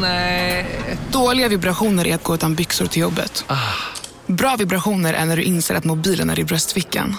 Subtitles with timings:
[0.00, 0.66] Nej.
[1.12, 3.44] Dåliga vibrationer är att gå utan byxor till jobbet.
[4.26, 7.16] Bra vibrationer är när du inser att mobilen är i bröstfickan.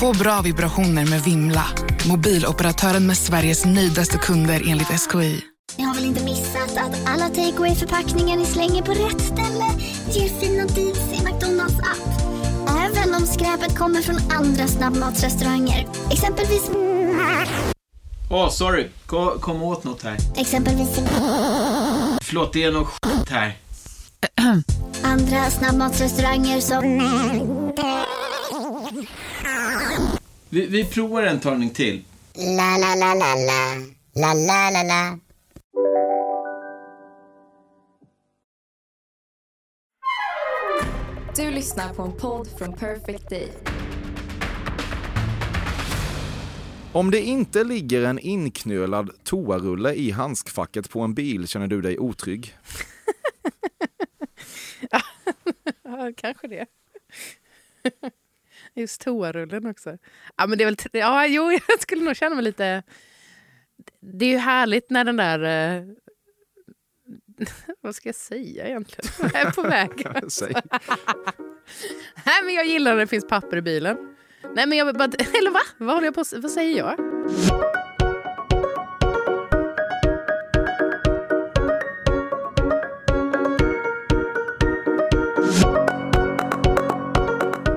[0.00, 1.64] Få bra vibrationer med Vimla.
[2.08, 5.40] Mobiloperatören med Sveriges nöjdaste kunder enligt SKI.
[5.76, 9.64] Ni har väl inte missat att alla takeaway förpackningar ni slänger på rätt ställe
[10.12, 12.22] ger fina deals i McDonalds app.
[12.68, 15.86] Även om skräpet kommer från andra snabbmatsrestauranger.
[16.10, 16.70] Exempelvis...
[18.30, 18.88] Åh, oh, sorry.
[19.06, 20.16] Kom, kom åt något här.
[20.36, 20.88] Exempelvis...
[22.22, 23.56] Förlåt, det är något skit här.
[25.02, 26.82] Andra snabbmatsrestauranger som...
[30.48, 32.04] Vi, vi provar en talning till.
[32.34, 33.74] La, la, la, la, la.
[34.14, 35.18] La, la, la, la.
[41.36, 43.52] Du lyssnar på en podd från Perfect Day.
[46.98, 51.98] Om det inte ligger en inknölad toarulle i handskfacket på en bil känner du dig
[51.98, 52.56] otrygg?
[55.82, 56.66] ja, kanske det.
[58.74, 59.98] Just toarullen också.
[60.36, 62.82] Ja, men det är väl, ja, jo, jag skulle nog känna mig lite...
[64.00, 65.42] Det är ju härligt när den där...
[65.42, 65.84] Eh...
[67.80, 69.10] Vad ska jag säga egentligen?
[69.20, 69.90] Jag är på väg.
[70.28, 70.52] Säg.
[72.24, 74.17] Nej, men jag gillar när det finns papper i bilen.
[74.54, 75.04] Nej, men jag bara...
[75.38, 75.60] Eller va?
[75.78, 76.94] Vad håller jag på Vad säger jag?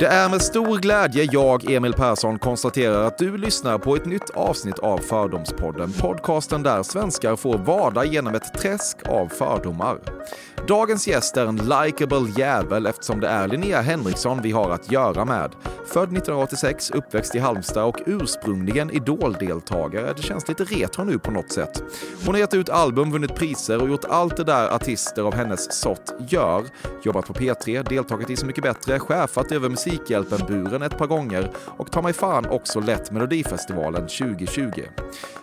[0.02, 4.30] Det är med stor glädje jag, Emil Persson, konstaterar att du lyssnar på ett nytt
[4.30, 5.94] avsnitt av Fördomspodden.
[5.94, 10.00] Podcasten där svenskar får vada genom ett träsk av fördomar.
[10.68, 15.26] Dagens gäst är en likable jävel eftersom det är Linnea Henriksson vi har att göra
[15.26, 15.52] med.
[15.86, 20.14] Född 1986, uppväxt i Halmstad och ursprungligen Idol-deltagare.
[20.16, 21.84] Det känns lite retro nu på något sätt.
[22.26, 25.82] Hon har gett ut album, vunnit priser och gjort allt det där artister av hennes
[25.82, 26.64] sort gör.
[27.04, 31.91] Jobbat på P3, deltagit i Så mycket bättre, chefat över Musikhjälpen-buren ett par gånger och
[31.91, 34.72] tar mig fan också lett Melodifestivalen 2020.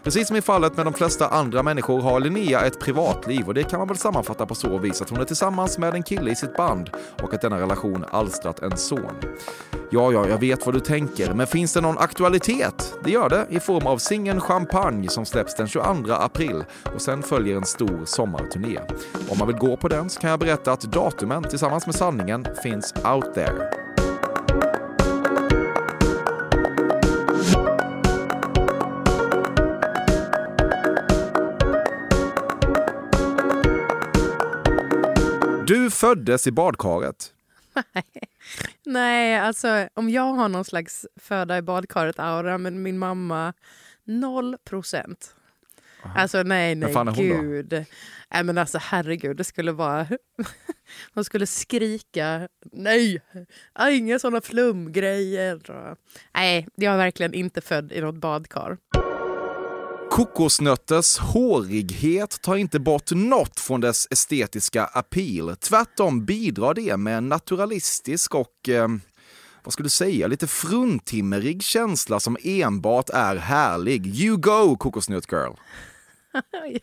[0.04, 3.64] Precis som i fallet med de flesta andra människor har Linnea ett privatliv och det
[3.64, 6.36] kan man väl sammanfatta på så vis att hon är tillsammans med en kille i
[6.36, 6.90] sitt band
[7.22, 9.14] och att denna relation alstrat en son.
[9.90, 12.94] Ja, ja, jag vet vad du tänker, men finns det någon aktualitet?
[13.04, 16.64] Det gör det i form av singeln Champagne som släpps den 22 april
[16.94, 18.78] och sen följer en stor sommarturné.
[19.30, 22.46] Om man vill gå på den så kan jag berätta att datumen tillsammans med sanningen
[22.62, 23.87] finns out there.
[35.68, 37.32] Du föddes i badkaret.
[37.74, 38.04] Nej.
[38.86, 43.52] Nej, alltså om jag har någon slags föda i badkaret-aura, men min mamma
[44.04, 45.34] noll procent.
[46.16, 47.42] Alltså nej, nej, fan är hon då?
[47.42, 47.72] gud.
[48.32, 50.06] Nej, men alltså herregud, det skulle vara...
[51.14, 53.22] Hon skulle skrika nej,
[53.90, 55.60] inga såna flumgrejer.
[56.34, 58.76] Nej, jag är verkligen inte född i något badkar.
[60.10, 65.56] Kokosnötters hårighet tar inte bort något från dess estetiska appeal.
[65.56, 68.88] Tvärtom bidrar det med en naturalistisk och, eh,
[69.64, 74.06] vad skulle du säga, lite fruntimmerig känsla som enbart är härlig.
[74.06, 75.52] You go, kokosnöt girl!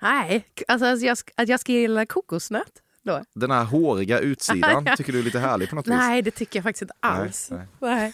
[0.00, 2.72] Nej, alltså att jag, ska- att jag ska gilla kokosnöt
[3.04, 3.22] då?
[3.34, 5.94] Den här håriga utsidan tycker du är lite härlig på något vis?
[5.96, 7.50] Nej, det tycker jag faktiskt inte alls.
[7.50, 7.66] nej.
[7.80, 8.12] Nej.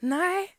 [0.00, 0.56] Nej.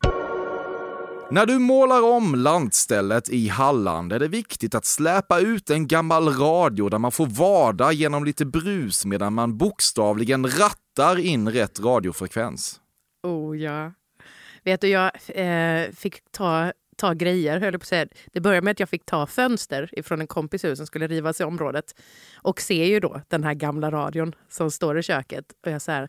[1.30, 6.28] När du målar om landstället i Halland är det viktigt att släpa ut en gammal
[6.28, 12.80] radio där man får vada genom lite brus medan man bokstavligen rattar in rätt radiofrekvens.
[13.22, 13.92] Oh ja.
[14.64, 18.06] Vet du, jag eh, fick ta, ta grejer, höll jag på att säga.
[18.32, 21.40] Det började med att jag fick ta fönster ifrån en kompis hus som skulle rivas
[21.40, 21.94] i området.
[22.34, 25.44] Och ser ju då den här gamla radion som står i köket.
[25.64, 26.08] Och jag så här,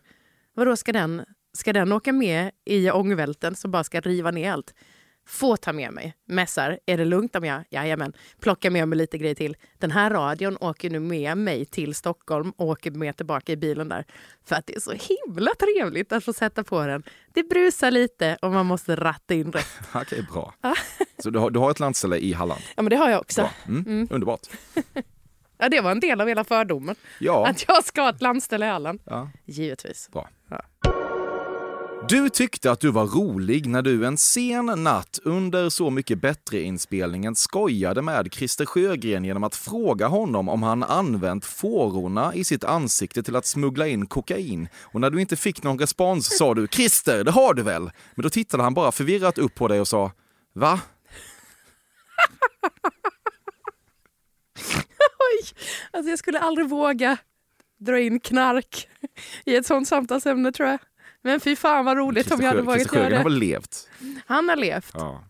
[0.54, 1.24] vadå ska den,
[1.56, 4.74] ska den åka med i ångvälten som bara ska riva ner allt?
[5.28, 6.14] Få ta med mig.
[6.26, 7.64] Mässar, är det lugnt om jag...
[7.70, 8.12] Jajamän.
[8.40, 9.56] Plocka med mig lite grejer till.
[9.78, 13.88] Den här radion åker nu med mig till Stockholm och åker med tillbaka i bilen
[13.88, 14.04] där.
[14.44, 17.02] För att det är så himla trevligt att få sätta på den.
[17.34, 19.66] Det brusar lite och man måste ratta in rätt.
[19.94, 20.54] Okej, bra.
[21.22, 22.60] Så du har, du har ett landställe i Halland?
[22.76, 23.40] Ja, men det har jag också.
[23.40, 23.50] Bra.
[23.68, 24.40] Mm, Underbart.
[25.60, 26.96] Ja, det var en del av hela fördomen.
[27.20, 29.00] Ja, Att jag ska ha ett landställe i Halland.
[29.04, 30.08] ja Givetvis.
[30.12, 30.28] bra.
[30.50, 30.62] Ja.
[32.06, 37.34] Du tyckte att du var rolig när du en sen natt under Så mycket bättre-inspelningen
[37.34, 43.22] skojade med Christer Sjögren genom att fråga honom om han använt fårorna i sitt ansikte
[43.22, 44.68] till att smuggla in kokain.
[44.82, 48.22] Och när du inte fick någon respons sa du “Christer, det har du väl?” Men
[48.22, 50.12] då tittade han bara förvirrat upp på dig och sa
[50.52, 50.80] “Va?”
[55.90, 57.16] Alltså jag skulle aldrig våga
[57.78, 58.88] dra in knark
[59.44, 60.78] i ett sånt samtalsämne tror jag.
[61.22, 63.22] Men fy fan vad roligt om jag hade vågat göra har det.
[63.22, 63.88] väl levt?
[64.26, 64.90] Han har levt.
[64.94, 65.24] Ja.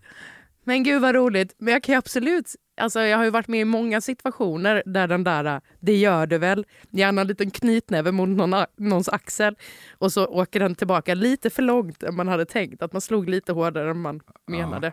[0.65, 1.55] Men gud vad roligt.
[1.59, 5.07] Men jag kan ju absolut, alltså jag har ju varit med i många situationer där
[5.07, 9.57] den där, det gör du väl, gärna en liten knytnäve mot någon, någons axel
[9.99, 12.83] och så åker den tillbaka lite för långt än man hade tänkt.
[12.83, 14.93] Att man slog lite hårdare än man menade.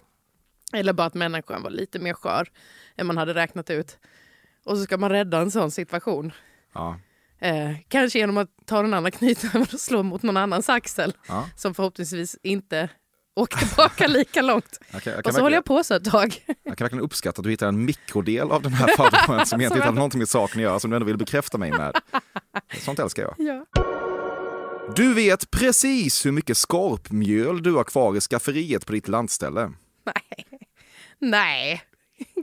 [0.73, 2.47] Eller bara att människan var lite mer skör
[2.95, 3.97] än man hade räknat ut.
[4.65, 6.31] Och så ska man rädda en sån situation.
[6.73, 6.99] Ja.
[7.39, 11.13] Eh, kanske genom att ta den andra knytnäven och slå mot någon annans axel.
[11.27, 11.49] Ja.
[11.55, 12.89] Som förhoppningsvis inte
[13.35, 14.79] åker tillbaka lika långt.
[15.05, 16.43] Jag, Och så håller jag på så ett tag.
[16.63, 19.81] jag kan verkligen uppskatta att du hittar en mikrodel av den här fördomen som egentligen
[19.81, 21.95] inte har någonting med saken att göra, som du ändå vill bekräfta mig med.
[22.79, 23.35] Sånt älskar jag.
[23.37, 23.65] Ja.
[24.95, 29.71] Du vet precis hur mycket skorpmjöl du har kvar i skafferiet på ditt landställe.
[30.05, 30.45] Nej.
[31.19, 31.81] Nej.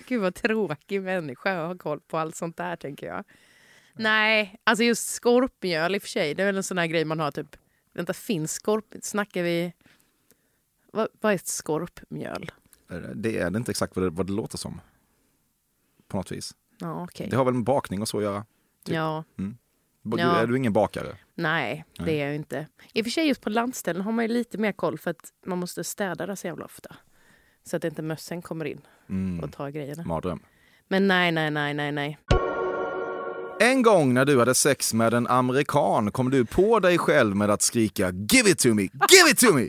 [0.08, 3.24] Gud vad tråkig människa att ha koll på allt sånt där tänker jag.
[3.92, 7.04] Nej, alltså just skorpmjöl i och för sig, det är väl en sån här grej
[7.04, 7.56] man har typ,
[7.92, 9.72] vänta finns skorp, snackar vi,
[10.92, 12.50] vad, vad är ett skorpmjöl?
[13.14, 14.80] Det är det inte exakt vad det, vad det låter som.
[16.08, 16.54] På något vis.
[16.78, 17.28] Ja okej.
[17.30, 18.44] Det har väl med bakning och så att göra.
[18.84, 18.94] typ.
[18.94, 19.54] Ja, Du,
[20.18, 20.36] Ja.
[20.42, 21.16] Är du ingen bakare?
[21.34, 22.66] nej det är jag inte.
[22.92, 25.32] I och för sig just på landställen har man ju lite mer koll för att
[25.46, 26.96] man måste städa där så jävla ofta.
[27.64, 29.40] Så att inte mössen kommer in Mm.
[29.44, 30.04] och tar grejerna.
[30.04, 30.40] Mardröm.
[30.88, 32.18] Men nej, nej, nej, nej, nej.
[33.62, 37.50] En gång när du hade sex med en amerikan kom du på dig själv med
[37.50, 38.82] att skrika “Give it to me!
[38.82, 39.66] Give it to me!”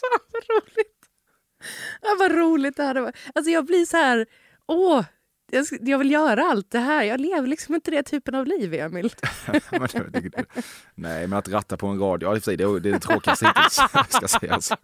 [0.00, 0.96] Fan vad roligt.
[2.02, 3.12] Ja, vad roligt det här var.
[3.34, 4.26] Alltså jag blir så här,
[4.66, 5.04] åh,
[5.80, 7.02] jag, vill göra allt det här.
[7.02, 9.14] Jag lever liksom inte det typen av liv, Emil.
[10.94, 13.74] Nej, men att ratta på en radio, ja, det är det, är det tråkigaste hittills.
[14.08, 14.68] Ska sägas.
[14.68, 14.76] Det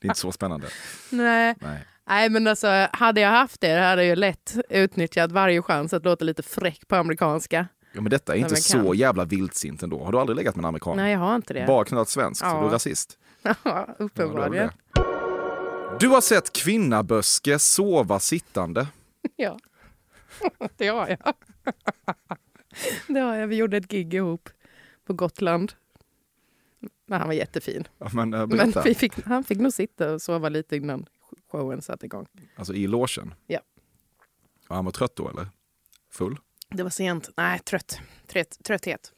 [0.00, 0.68] är inte så spännande.
[1.10, 1.54] Nej.
[1.60, 1.86] Nej.
[2.08, 6.24] Nej, men alltså hade jag haft det hade jag lätt utnyttjat varje chans att låta
[6.24, 7.66] lite fräck på amerikanska.
[7.92, 10.04] Ja, men detta är inte så jävla vildsint ändå.
[10.04, 10.96] Har du aldrig legat med en amerikan?
[10.96, 11.66] Nej, jag har inte det.
[11.66, 12.42] Bara knullat svenskt?
[12.42, 12.60] Ja.
[12.60, 13.18] Du är rasist?
[13.42, 14.70] Ja, Ja, uppenbarligen.
[14.94, 15.02] det.
[16.00, 18.86] Du har sett kvinnaböske sova sittande.
[19.36, 19.58] Ja,
[20.76, 21.34] det har jag.
[23.08, 23.46] Det har jag.
[23.46, 24.48] Vi gjorde ett gig ihop
[25.06, 25.72] på Gotland.
[27.06, 27.88] Men han var jättefin.
[27.98, 31.06] Ja, Men, äh, Men fick, han fick nog sitta och sova lite innan
[31.50, 32.26] showen satte igång.
[32.56, 33.34] Alltså i logen?
[33.46, 33.60] Ja.
[34.68, 35.46] Och han var trött då eller?
[36.12, 36.38] Full?
[36.70, 37.30] Det var sent.
[37.36, 38.00] Nej, trött.
[38.26, 39.12] Trött, trötthet.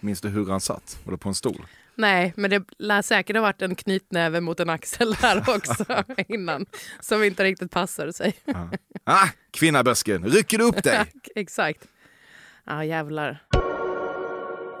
[0.00, 0.98] Minns du hur han satt?
[1.04, 1.66] Var det på en stol?
[1.94, 6.66] Nej, men det lär säkert ha varit en knytnäve mot en axel där också innan.
[7.00, 8.34] Som inte riktigt passade sig.
[9.04, 11.12] Ah, kvinnabösken, rycker du upp dig?
[11.34, 11.86] Exakt.
[12.64, 13.42] Ja, jävlar.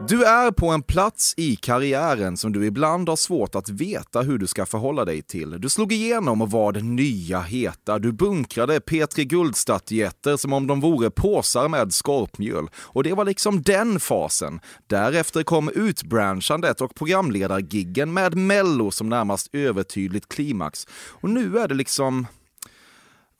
[0.06, 4.38] Du är på en plats i karriären som du ibland har svårt att veta hur
[4.38, 5.60] du ska förhålla dig till.
[5.60, 7.98] Du slog igenom och var den nya heta.
[7.98, 12.70] Du bunkrade Petri Guldstatyetter som om de vore påsar med skorpmjöl.
[12.76, 14.60] Och det var liksom den fasen.
[14.86, 20.86] Därefter kom utbranchandet och programledargiggen med Mello som närmast övertydligt klimax.
[21.10, 22.26] Och nu är det liksom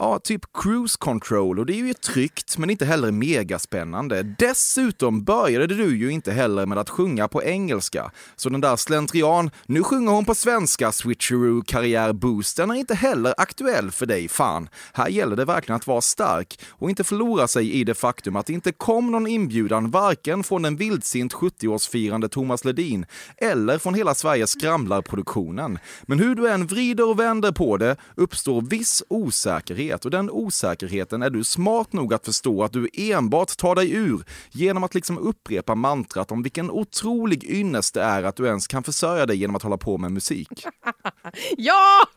[0.01, 4.23] Ja, typ cruise control och det är ju tryggt men inte heller megaspännande.
[4.23, 8.11] Dessutom började du ju inte heller med att sjunga på engelska.
[8.37, 13.91] Så den där slentrian, nu sjunger hon på svenska switcheroo karriärboosten är inte heller aktuell
[13.91, 14.69] för dig, fan.
[14.93, 18.47] Här gäller det verkligen att vara stark och inte förlora sig i det faktum att
[18.47, 23.07] det inte kom någon inbjudan varken från den vildsint 70-årsfirande Thomas Ledin
[23.37, 25.79] eller från hela Sveriges skramlarproduktionen.
[26.03, 31.23] Men hur du än vrider och vänder på det uppstår viss osäkerhet och den osäkerheten
[31.23, 35.19] är du smart nog att förstå att du enbart tar dig ur genom att liksom
[35.19, 39.57] upprepa mantrat om vilken otrolig ynnest det är att du ens kan försörja dig genom
[39.57, 40.49] att hålla på med musik.
[41.57, 42.09] Ja!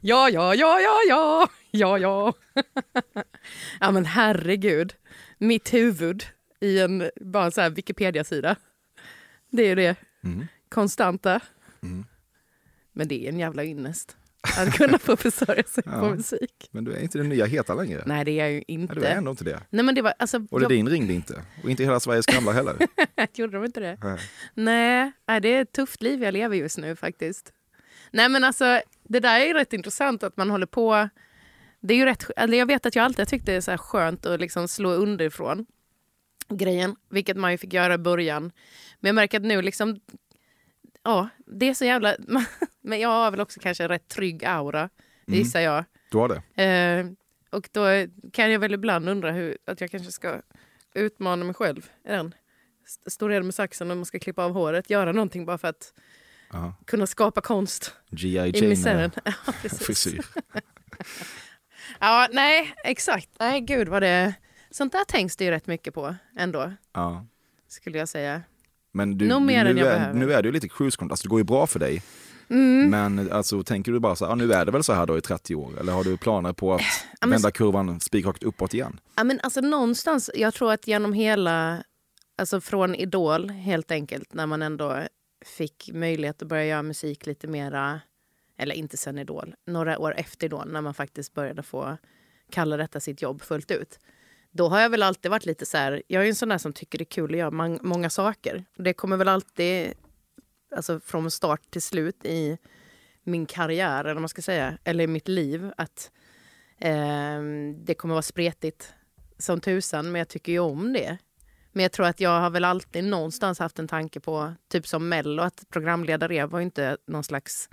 [0.00, 2.32] Ja, ja, ja, ja, ja, ja, ja.
[3.80, 4.94] Ja, men herregud.
[5.38, 6.24] Mitt huvud
[6.60, 8.56] i en bara så här Wikipedia-sida.
[9.50, 9.96] Det är ju det.
[10.68, 11.40] Konstanta.
[12.92, 14.16] Men det är en jävla ynnest.
[14.58, 16.14] Att kunna få försörja sig på Ja.
[16.14, 16.68] musik.
[16.70, 18.02] Men du är inte den nya heta längre.
[18.06, 18.94] Nej, det är jag ju Nej, inte.
[18.94, 19.60] du är ändå inte det.
[19.70, 20.46] Nej, men det var alltså...
[20.50, 21.42] Och Ledin ringde inte.
[21.64, 22.76] Och inte hela Sveriges skramlar heller.
[23.34, 23.98] Gjorde de inte det?
[24.02, 24.18] Nej.
[24.54, 27.52] Nej, nej, det är ett tufft liv jag lever just nu faktiskt.
[28.10, 31.08] Nej men alltså, det där är ju rätt intressant att man håller på...
[31.80, 33.78] Det är ju rätt, eller jag vet att jag alltid tyckte det är så här
[33.78, 35.66] skönt att liksom slå underifrån
[36.48, 38.42] grejen, vilket man ju fick göra i början.
[39.00, 40.00] Men jag märker att nu liksom...
[41.02, 42.16] Ja, det är så jävla...
[42.82, 44.88] Men jag har väl också kanske en rätt trygg aura,
[45.26, 45.84] gissar jag.
[46.10, 46.62] Du har det?
[46.64, 47.06] Eh,
[47.50, 47.84] och då
[48.32, 50.40] kan jag väl ibland undra hur, att jag kanske ska
[50.94, 52.34] utmana mig själv i den.
[52.86, 54.90] St- Stå redo med saxen och man ska klippa av håret.
[54.90, 55.92] Göra någonting bara för att
[56.52, 56.74] Ja.
[56.86, 57.94] kunna skapa konst
[58.54, 59.10] i misären.
[59.24, 59.32] Ja,
[59.62, 59.86] precis.
[59.86, 60.20] frisyr.
[62.00, 63.28] Ja, nej, exakt.
[63.38, 64.34] Nej, gud vad det...
[64.70, 67.26] Sånt där tänks det ju rätt mycket på ändå, Ja.
[67.68, 68.42] skulle jag säga.
[68.92, 71.44] Men du, nu, är, nu är det ju lite cruise control, alltså det går ju
[71.44, 72.02] bra för dig.
[72.50, 72.90] Mm.
[72.90, 75.18] Men alltså, tänker du bara så här, ja, nu är det väl så här då
[75.18, 75.80] i 30 år?
[75.80, 76.82] Eller har du planer på att
[77.20, 79.00] men- vända kurvan spikrakt uppåt igen?
[79.16, 81.84] Ja, men alltså någonstans, jag tror att genom hela,
[82.38, 85.02] alltså från Idol helt enkelt, när man ändå
[85.44, 88.00] fick möjlighet att börja göra musik lite mera,
[88.58, 91.96] eller inte sen Idol, några år efter Idol, när man faktiskt började få
[92.52, 93.98] kalla detta sitt jobb fullt ut.
[94.52, 96.58] Då har jag väl alltid varit lite så här, jag är ju en sån där
[96.58, 98.64] som tycker det är kul att göra många saker.
[98.76, 99.92] Det kommer väl alltid,
[100.76, 102.58] alltså från start till slut i
[103.24, 106.10] min karriär, eller man ska säga, eller i mitt liv, att
[106.78, 107.40] eh,
[107.76, 108.94] det kommer vara spretigt
[109.38, 111.18] som tusan, men jag tycker ju om det.
[111.72, 115.08] Men jag tror att jag har väl alltid någonstans haft en tanke på, typ som
[115.08, 117.68] Mello, att programledare var ju inte någon slags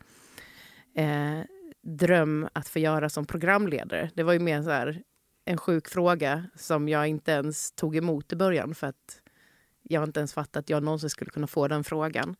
[0.95, 1.41] eh,
[1.81, 4.09] dröm att få göra som programledare.
[4.13, 5.03] Det var ju mer så här
[5.45, 9.21] en sjuk fråga som jag inte ens tog emot i början för att
[9.83, 12.35] jag inte ens fattat att jag någonsin skulle kunna få den frågan.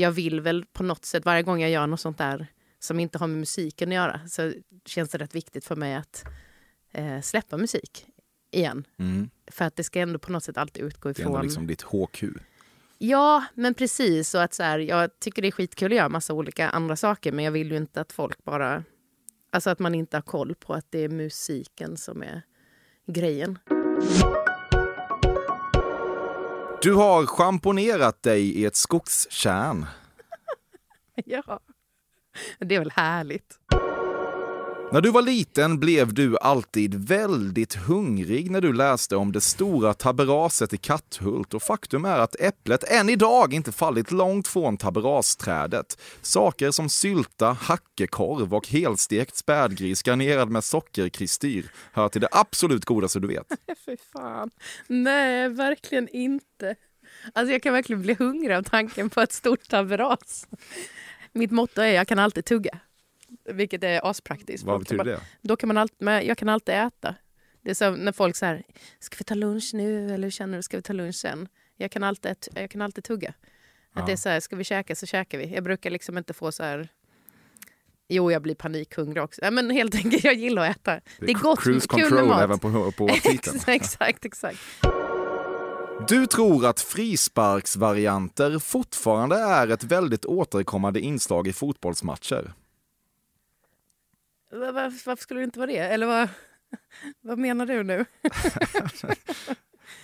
[0.00, 2.46] Jag vill väl på något sätt, varje gång jag gör något sånt där
[2.78, 4.52] som inte har med musiken att göra, så
[4.86, 6.24] känns det rätt viktigt för mig att
[6.92, 8.06] eh, släppa musik
[8.50, 8.84] igen.
[8.98, 9.30] Mm.
[9.46, 11.44] För att det ska ändå på något sätt alltid utgå Det är ändå ifrån...
[11.44, 12.24] liksom ditt HQ.
[12.98, 14.34] Ja, men precis.
[14.34, 17.32] Och att så här, jag tycker det är skitkul att göra massa olika andra saker
[17.32, 18.84] men jag vill ju inte att folk bara...
[19.50, 22.42] Alltså att man inte har koll på att det är musiken som är
[23.06, 23.58] grejen.
[26.82, 29.86] Du har schamponerat dig i ett skogskärn.
[31.24, 31.60] Ja,
[32.58, 33.58] det är väl härligt.
[34.92, 39.94] När du var liten blev du alltid väldigt hungrig när du läste om det stora
[39.94, 46.00] taberaset i Katthult och faktum är att äpplet än idag inte fallit långt från taberasträdet.
[46.22, 53.20] Saker som sylta, hackekorv och helstekt spädgris garnerad med sockerkristyr hör till det absolut godaste
[53.20, 53.46] du vet.
[53.86, 54.50] Fy fan.
[54.86, 56.76] Nej, verkligen inte.
[57.32, 60.46] Alltså jag kan verkligen bli hungrig av tanken på ett stort taberas.
[61.32, 62.80] Mitt motto är jag kan alltid tugga.
[63.52, 64.64] Vilket är aspraktiskt.
[64.64, 65.20] Vad betyder det?
[65.42, 67.14] Då kan man alltid, men jag kan alltid äta.
[67.62, 68.62] Det är som när folk säger,
[68.98, 71.48] ska vi ta lunch nu eller hur känner du, ska vi ta lunch sen?
[71.76, 73.28] Jag kan alltid, jag kan alltid tugga.
[73.28, 73.34] Att
[73.94, 74.06] Ja.
[74.06, 75.54] det är så här, ska vi käka så käkar vi.
[75.54, 76.88] Jag brukar liksom inte få så här,
[78.08, 79.40] jo jag blir panikhungrig också.
[79.44, 81.00] Ja, men helt enkelt, jag gillar att äta.
[81.20, 82.42] Det är gott, Cruise kul med control mat.
[82.42, 83.60] även på, på aptiten.
[83.66, 84.58] exakt, exakt.
[86.08, 92.52] Du tror att frisparksvarianter fortfarande är ett väldigt återkommande inslag i fotbollsmatcher.
[94.52, 95.78] Va- va- Varför skulle det inte vara det?
[95.78, 96.28] Eller vad,
[97.20, 98.04] vad menar du nu?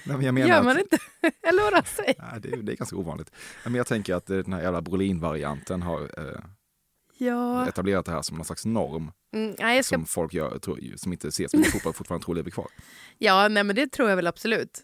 [0.07, 0.99] Nej, men jag menar Gör att- man inte?
[1.49, 1.83] Eller vadå?
[1.87, 2.15] Säg.
[2.19, 3.31] Nej, det, är, det är ganska ovanligt.
[3.65, 6.41] Men jag tänker att eh, den här jävla Brolin-varianten har eh,
[7.19, 7.69] Ja.
[7.69, 9.95] etablerat det här som någon slags norm Mm, nej, ska...
[9.95, 12.67] som folk gör, tror, som inte ser så mycket fotboll fortfarande tror lever kvar.
[13.19, 14.81] ja, nej men det tror jag väl absolut.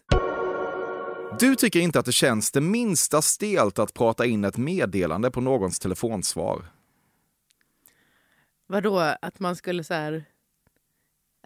[1.39, 5.41] Du tycker inte att det känns det minsta stelt att prata in ett meddelande på
[5.41, 6.65] någons telefonsvar.
[8.71, 10.25] Vadå, att man skulle så här...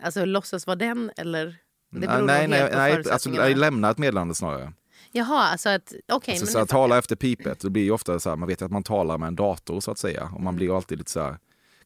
[0.01, 1.58] Alltså låtsas vara den eller?
[1.91, 4.74] Det beror nej, nej, på nej alltså, nej, lämna ett meddelande snarare.
[5.12, 5.94] Jaha, alltså att...
[6.08, 8.48] Okej, alltså, men så fattar tala efter pipet, det blir ju ofta så här, man
[8.48, 10.24] vet att man talar med en dator så att säga.
[10.24, 10.44] Och Mm.
[10.44, 11.38] man blir ju alltid lite så här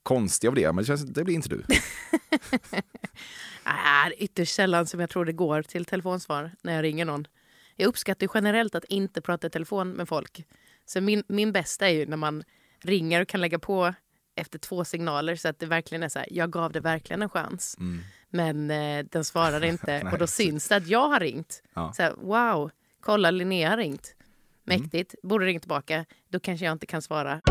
[0.03, 1.63] konstig av det, men det, känns, det blir inte du.
[3.63, 7.27] Ah, är ytterst sällan som jag tror det går till telefonsvar när jag ringer någon.
[7.75, 10.45] Jag uppskattar generellt att inte prata i telefon med folk.
[10.85, 12.43] Så min, min bästa är ju när man
[12.79, 13.93] ringer och kan lägga på
[14.39, 17.29] efter två signaler så att det verkligen är så här, jag gav det verkligen en
[17.29, 17.75] chans.
[17.79, 18.01] Mm.
[18.29, 21.63] Men eh, den svarade inte och då syns det att jag har ringt.
[21.73, 21.93] Ja.
[21.93, 24.15] Så här, wow, kolla Linnea har ringt.
[24.67, 24.81] Mm.
[24.81, 26.05] Mäktigt, borde ringa tillbaka.
[26.29, 27.41] Då kanske jag inte kan svara.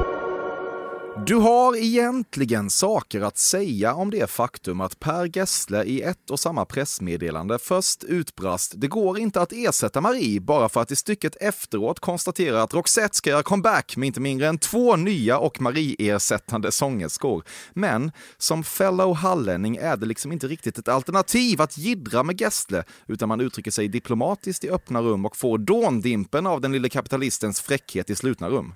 [1.26, 6.40] Du har egentligen saker att säga om det faktum att Per Gessle i ett och
[6.40, 11.36] samma pressmeddelande först utbrast “Det går inte att ersätta Marie” bara för att i stycket
[11.36, 16.72] efteråt konstatera att Roxette ska göra comeback med inte mindre än två nya och Marie-ersättande
[16.72, 17.44] sångerskor.
[17.72, 22.84] Men som fellow hallänning är det liksom inte riktigt ett alternativ att jiddra med Gessle
[23.06, 27.60] utan man uttrycker sig diplomatiskt i öppna rum och får dåndimpen av den lille kapitalistens
[27.60, 28.74] fräckhet i slutna rum.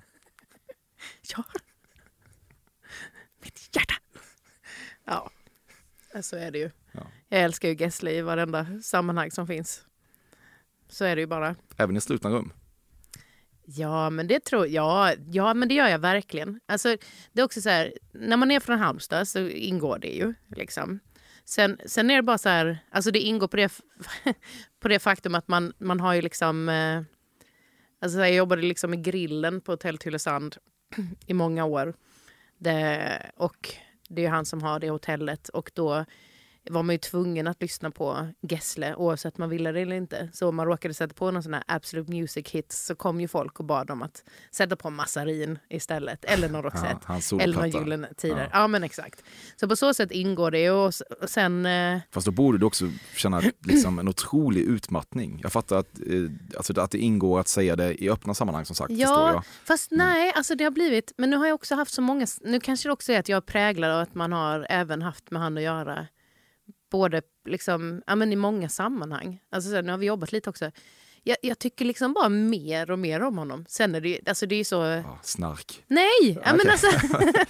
[1.35, 1.43] Ja.
[3.75, 3.93] Hjärta.
[5.05, 5.29] Ja,
[6.21, 6.71] så är det ju.
[6.91, 7.01] Ja.
[7.29, 9.85] Jag älskar ju Gessle i varenda sammanhang som finns.
[10.89, 11.55] Så är det ju bara.
[11.77, 12.53] Även i slutna rum.
[13.65, 16.59] Ja, men det tror ja, ja, men det gör jag verkligen.
[16.65, 16.97] Alltså,
[17.31, 20.33] det är också så här, när man är från Halmstad så ingår det ju.
[20.55, 20.99] Liksom.
[21.45, 23.71] Sen, sen är det bara så här, alltså det ingår på det,
[24.79, 26.69] på det faktum att man, man har ju liksom...
[26.69, 27.01] Eh,
[28.01, 30.57] alltså jag jobbade liksom i grillen på Hotell Tylösand
[31.27, 31.93] i många år.
[32.63, 33.75] Det, och
[34.09, 36.05] det är han som har det hotellet och då
[36.69, 40.29] var man ju tvungen att lyssna på Gessle oavsett man ville det eller inte.
[40.33, 43.27] Så om man råkade sätta på någon sån här Absolute Music Hits så kom ju
[43.27, 46.25] folk och bad om att sätta på Massarin istället.
[46.25, 46.97] Eller någon Roxette.
[47.07, 47.69] Ja, eller någon.
[47.69, 48.49] Gyllene Tider.
[48.53, 48.59] Ja.
[48.59, 48.67] Ja.
[48.67, 49.23] men exakt.
[49.55, 50.85] Så på så sätt ingår det och,
[51.21, 51.65] och sen...
[51.65, 55.39] Eh, Fast då borde du också känna liksom en otrolig utmattning.
[55.43, 58.75] Jag fattar att, eh, alltså att det ingår att säga det i öppna sammanhang som
[58.75, 58.91] sagt.
[58.91, 59.43] Ja, jag.
[59.63, 61.13] fast nej, alltså det har blivit...
[61.17, 62.27] Men nu har jag också haft så många...
[62.41, 65.41] Nu kanske det också är att jag präglad av att man har även haft med
[65.41, 66.07] han att göra.
[66.93, 69.39] Både liksom, ja, men i många sammanhang.
[69.51, 70.71] Alltså så, nu har vi jobbat lite också.
[71.23, 73.65] Jag, jag tycker liksom bara mer och mer om honom.
[73.67, 74.75] Sen är det alltså det är ju så...
[74.75, 75.83] Ja, snark.
[75.87, 76.09] Nej!
[76.21, 76.71] Ja, men, Okej.
[76.71, 76.87] alltså,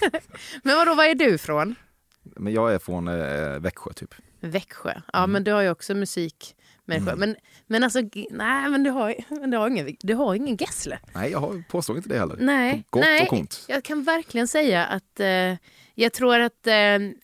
[0.63, 1.75] men vadå, var är du från?
[2.23, 4.15] Men jag är från eh, Växjö typ.
[4.39, 4.93] Växjö.
[5.13, 6.55] Ja, men du har ju också musik.
[6.87, 7.19] Mm.
[7.19, 7.35] Men,
[7.67, 7.99] men alltså,
[8.31, 10.99] nej, men du har, men du har ingen, du har ingen Gessle.
[11.13, 12.37] Nej, jag har- påstår inte det heller.
[12.39, 13.65] Nej, På gott nej, och ont.
[13.67, 15.55] Jag kan verkligen säga att eh,
[15.95, 16.73] jag tror att eh,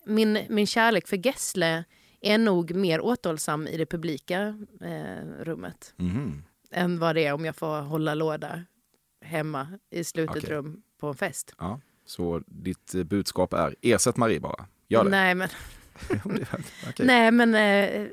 [0.05, 1.83] min, min kärlek för Gessle
[2.21, 4.39] är nog mer återhållsam i det publika
[4.81, 6.43] eh, rummet Mhm.
[6.71, 8.63] än vad det är om jag får hålla låda
[9.25, 10.49] hemma i slutet Okej.
[10.49, 11.53] rum på en fest.
[11.57, 14.65] Ja, så ditt eh, budskap är ersätt Marie bara.
[14.87, 15.09] Gör det.
[15.09, 15.49] Nej, men,
[16.99, 18.07] nej, men eh,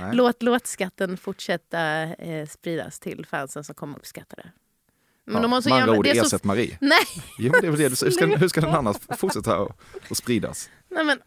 [0.00, 0.10] Nej.
[0.12, 4.50] låt låtskatten fortsätta eh, spridas till fansen som kommer uppskatta det.
[5.24, 6.78] Men Ja, de har så med andra ord, är så, ersätt Marie.
[6.80, 6.98] nej,
[7.38, 8.02] Jo, det är det.
[8.02, 9.62] Hur ska, hur ska den annars fortsätta
[10.10, 10.70] att spridas?
[10.88, 11.18] Nej, men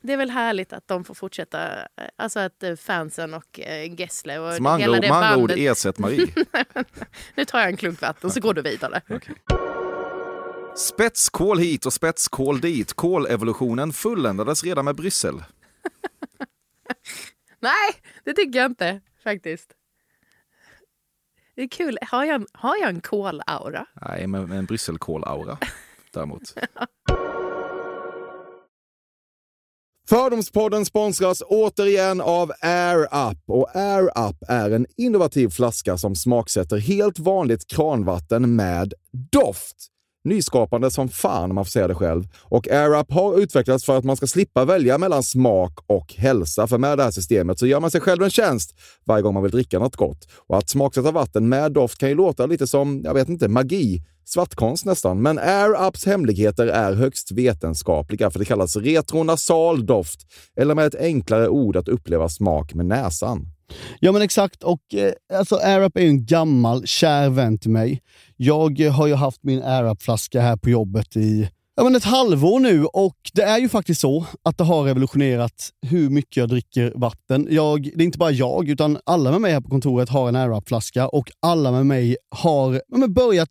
[0.00, 4.00] det är väl härligt att de får fortsätta, eh, alltså att eh, fansen och eh,
[4.00, 5.56] Gessle och med andra, hela det med bandet.
[5.58, 6.26] ersätt Marie.
[7.34, 9.00] Nu tar jag en klunk vatten så går du vidare.
[10.76, 12.92] Spetskål hit och spetskål dit.
[12.92, 15.34] Kolevolutionen fulländades redan med Bryssel.
[17.60, 17.90] Nej,
[18.24, 19.72] det tycker jag inte faktiskt.
[21.54, 21.98] Det är kul.
[22.02, 23.86] Har jag, en- har jag en kolaura?
[24.08, 25.56] Nej, med, med en Brysselkål-aura
[26.12, 26.42] däremot.
[30.08, 33.38] Fördomspodden sponsras återigen av Air Up.
[33.46, 38.94] Och Air Up är en innovativ flaska som smaksätter helt vanligt kranvatten med
[39.32, 39.76] doft.
[40.24, 42.24] Nyskapande som fan om man får säga det själv.
[42.40, 46.66] Och Air Up har utvecklats för att man ska slippa välja mellan smak och hälsa.
[46.66, 49.42] För med det här systemet så gör man sig själv en tjänst varje gång man
[49.42, 50.28] vill dricka något gott.
[50.46, 54.02] Och att smaksätta vatten med doft kan ju låta lite som, jag vet inte, magi.
[54.28, 55.22] Svartkonst nästan.
[55.22, 60.20] Men Air Ups hemligheter är högst vetenskapliga för det kallas retronasal doft.
[60.56, 63.46] Eller med ett enklare ord att uppleva smak med näsan.
[64.00, 68.02] Ja men exakt, och eh, alltså AirUp är ju en gammal kär vän till mig.
[68.36, 72.60] Jag eh, har ju haft min AirUp-flaska här på jobbet i ja, men ett halvår
[72.60, 76.92] nu och det är ju faktiskt så att det har revolutionerat hur mycket jag dricker
[76.94, 77.48] vatten.
[77.50, 80.36] Jag, det är inte bara jag, utan alla med mig här på kontoret har en
[80.36, 83.50] AirUp-flaska och alla med mig har ja, men börjat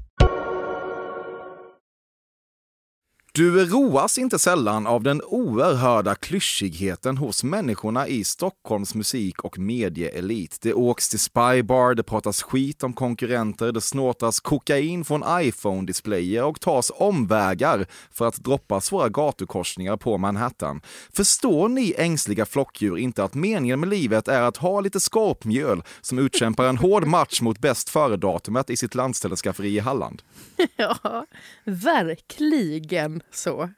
[3.33, 10.57] Du roas inte sällan av den oerhörda klyschigheten hos människorna i Stockholms musik och medieelit.
[10.61, 16.59] Det åks till spybar, det pratas skit om konkurrenter, det snortas kokain från iPhone-displayer och
[16.59, 20.81] tas omvägar för att droppa svåra gatukorsningar på Manhattan.
[21.13, 26.19] Förstår ni ängsliga flockdjur inte att meningen med livet är att ha lite skorpmjöl som
[26.19, 30.21] utkämpar en hård match mot bäst före-datumet i sitt landställeskafferi i Halland?
[30.75, 31.25] Ja,
[31.63, 33.69] verkligen så.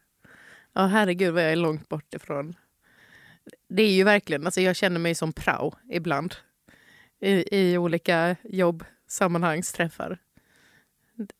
[0.73, 2.55] Ja, herregud vad jag är långt bort ifrån.
[3.67, 6.35] Det är ju verkligen, alltså jag känner mig som prao ibland.
[7.19, 10.17] I, i olika jobbsammanhangsträffar.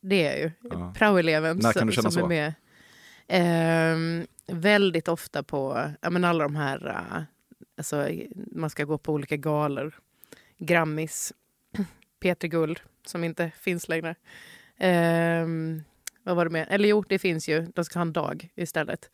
[0.01, 0.51] Det är jag ju.
[0.71, 0.93] Ja.
[0.97, 2.25] Praoeleven När kan som, du känna som så?
[2.25, 2.53] är med.
[3.27, 7.23] Ehm, väldigt ofta på ja, men alla de här, uh,
[7.77, 8.09] alltså,
[8.51, 9.99] man ska gå på olika galor.
[10.57, 11.33] Grammis,
[12.19, 14.15] Peter Guld, som inte finns längre.
[14.77, 15.83] Ehm,
[16.23, 16.67] vad var det mer?
[16.69, 17.67] Eller jo, det finns ju.
[17.75, 19.09] De ska ha en dag istället.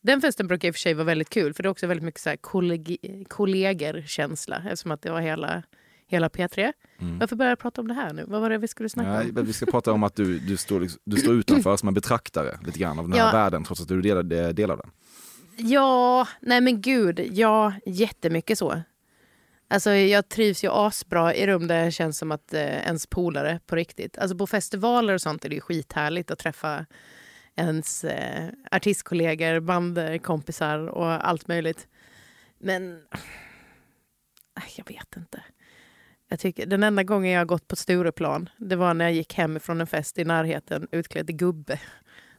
[0.00, 2.04] Den festen brukar i och för sig vara väldigt kul för det är också väldigt
[2.04, 5.62] mycket så här kollegi- kollegor-känsla eftersom att det var hela,
[6.06, 6.72] hela P3.
[7.00, 7.18] Mm.
[7.18, 8.24] Varför börjar jag prata om det här nu?
[8.28, 9.46] Vad var det vi skulle snacka Ja, om?
[9.46, 12.58] vi ska prata om att du, du, står, liksom- du står utanför som en betraktare
[12.66, 13.32] lite grann av den här Ja.
[13.32, 14.22] världen trots att du delar,
[14.52, 14.90] delar den.
[15.58, 17.20] Ja, nej men gud.
[17.32, 18.80] Ja, jättemycket så.
[19.68, 23.60] Alltså jag trivs ju asbra i rum där det känns som att eh, ens polare
[23.66, 24.18] på riktigt.
[24.18, 26.86] Alltså på festivaler och sånt är det ju skithärligt att träffa
[27.56, 31.88] ens eh, artistkollegor, bandkompisar eh, och allt möjligt.
[32.58, 32.92] Men
[34.56, 35.42] äh, jag vet inte.
[36.28, 39.34] Jag tycker, den enda gången jag har gått på Stureplan det var när jag gick
[39.34, 41.80] hem från en fest i närheten utklädd till gubbe.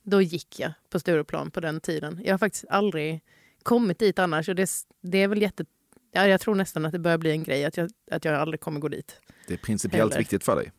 [0.04, 2.22] Då gick jag på Stureplan på den tiden.
[2.24, 3.24] Jag har faktiskt aldrig
[3.64, 4.50] kommit dit annars.
[4.50, 4.70] Och det,
[5.02, 5.66] det är väl jätte...
[6.18, 8.60] Ja, jag tror nästan att det börjar bli en grej att jag, att jag aldrig
[8.60, 9.22] kommer gå dit.
[9.48, 10.22] Det är principiellt Heller.
[10.22, 10.72] viktigt för dig.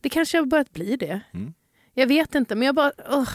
[0.00, 1.20] Det kanske har börjat bli det.
[1.34, 1.54] Mm.
[1.94, 2.92] Jag vet inte, men jag bara...
[3.10, 3.32] ugh.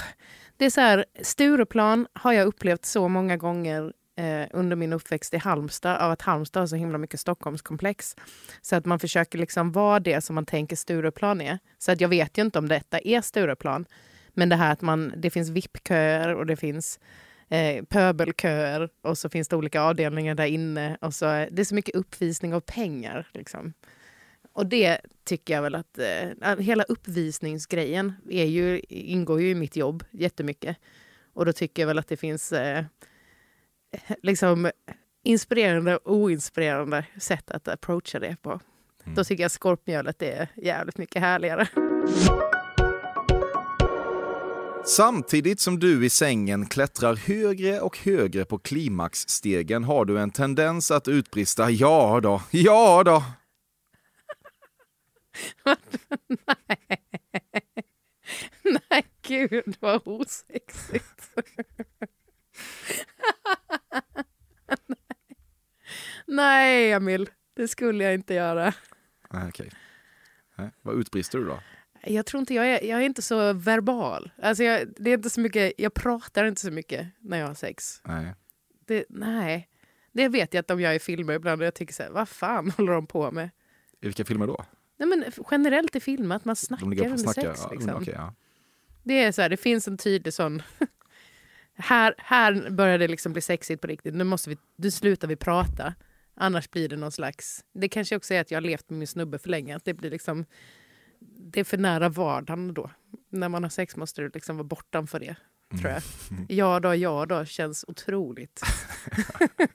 [0.58, 5.34] Det är så här, Stureplan har jag upplevt så många gånger eh, under min uppväxt
[5.34, 8.15] i Halmstad av att Halmstad har så himla mycket Stockholmskomplex.
[8.62, 11.60] Så att man försöker liksom vara det som man tänker Stureplan är.
[11.78, 13.86] Så att jag vet ju inte om detta är Stureplan.
[14.30, 17.00] Men det här att man, det finns VIP-köer och det finns
[17.51, 20.97] eh, pöbelköer och så finns det olika avdelningar där inne.
[21.01, 23.27] Och så, det är så mycket uppvisning av pengar.
[23.33, 23.73] Liksom.
[24.53, 25.97] Och det tycker jag väl att...
[25.97, 30.77] Eh, hela uppvisningsgrejen är ju, ingår ju i mitt jobb jättemycket.
[31.33, 32.83] Och då tycker jag väl att det finns eh,
[34.23, 34.71] liksom
[35.23, 38.49] inspirerande och oinspirerande sätt att approacha det på.
[38.49, 39.15] Mm.
[39.15, 41.67] Då tycker jag skorpmjölet är jävligt mycket härligare.
[44.85, 50.91] Samtidigt som du i sängen klättrar högre och högre på klimaxstegen har du en tendens
[50.91, 53.23] att utbrista ja då, ja då.
[58.89, 61.29] Nej, gud vad osexigt.
[66.27, 67.29] Nej, Emil.
[67.55, 68.73] Det skulle jag inte göra.
[69.29, 69.71] Nej, okej.
[70.55, 71.59] Nej, Vad utbrister du då?
[72.03, 74.31] Jag tror inte jag är, jag är inte så verbal.
[74.41, 77.53] Alltså jag, det är inte så mycket, jag pratar inte så mycket när jag har
[77.53, 78.01] sex.
[78.05, 78.35] Nej.
[78.85, 79.67] Det, nej.
[80.11, 82.29] Det vet jag att de gör i filmer ibland och jag tycker så här, vad
[82.29, 83.49] fan håller de på med?
[84.01, 84.65] I vilka filmer då?
[84.97, 87.41] Nej, men generellt i filmer, att man snackar under snackar?
[87.41, 87.59] sex.
[87.63, 87.95] Ja, Liksom.
[87.95, 88.33] okej, ja.
[89.03, 90.61] Det är så här, det finns en tydlig sån...
[91.75, 94.13] här, här börjar det liksom bli sexigt på riktigt.
[94.13, 95.93] Nu, måste vi, nu slutar vi prata.
[96.35, 97.65] Annars blir det någon slags...
[97.73, 99.75] Det kanske också är att jag har levt med min snubbe för länge.
[99.75, 100.45] Att det blir liksom...
[101.21, 102.89] Det är för nära vardagen då.
[103.29, 105.36] När man har sex måste du liksom vara bortanför det.
[105.79, 106.01] Tror jag.
[106.47, 108.62] Ja då, ja då känns otroligt.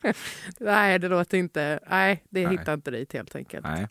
[0.60, 1.80] nej, det låter inte...
[1.90, 2.58] Nej, det Nej.
[2.58, 3.66] hittar inte dit helt enkelt.
[3.66, 3.88] Nej.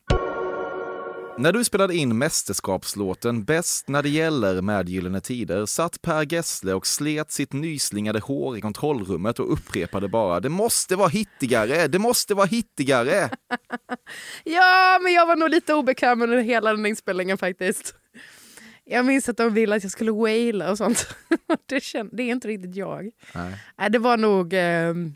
[1.38, 6.74] När du spelade in mästerskapslåten Bäst när det gäller med Gyllene Tider satt Per Gessle
[6.74, 12.00] och slet sitt nyslingade hår i kontrollrummet och upprepade bara “Det måste vara hittigare, det
[12.00, 13.30] måste vara hittigare”.
[14.44, 17.96] Ja, men jag var nog lite obekväm under hela den inspelningen faktiskt.
[18.84, 21.08] Jag minns att de ville att jag skulle waila och sånt.
[21.66, 23.10] Det, känd, det är inte riktigt jag.
[23.34, 23.90] Nej.
[23.90, 24.54] Det var nog...
[24.54, 25.16] ehm,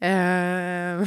[0.00, 1.06] ehm,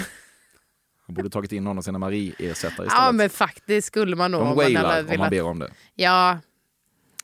[1.11, 2.93] Han borde tagit in någon av sina Marie-ersättare istället.
[2.93, 4.41] ja, men faktiskt skulle man nog...
[4.41, 5.71] De om man wailar om man velat- ber om det.
[5.95, 6.39] Ja.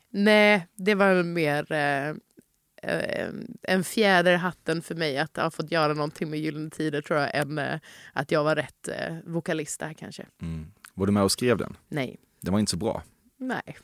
[0.10, 2.10] Nej, det var mer eh,
[2.92, 3.30] eh,
[3.64, 7.20] en fjäder i hatten för mig att ha fått göra någonting med Gyllene Tider tror
[7.20, 7.80] jag, än eh,
[8.14, 10.26] att jag var rätt eh, vokalist där kanske.
[10.42, 10.68] Mm.
[10.94, 11.78] Var du med och skrev den?
[11.88, 12.18] Nej.
[12.42, 13.04] Den var inte så bra.
[13.40, 13.62] Nej.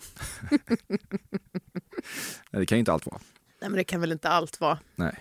[2.51, 3.19] Nej, det kan ju inte allt vara.
[3.61, 4.79] Nej, men det kan väl inte allt vara.
[4.95, 5.19] Nej.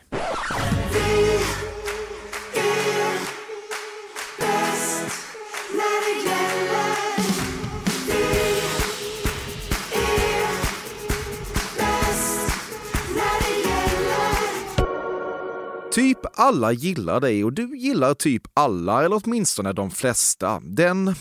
[15.93, 20.61] Typ alla gillar dig och du gillar typ alla, eller åtminstone de flesta.
[20.65, 21.15] Den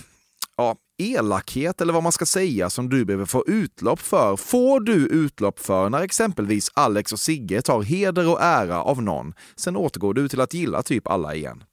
[0.58, 5.08] ja, elakhet eller vad man ska säga som du behöver få utlopp för får du
[5.08, 9.34] utlopp för när exempelvis Alex och Sigge tar heder och ära av någon.
[9.56, 11.64] Sen återgår du till att gilla typ alla igen.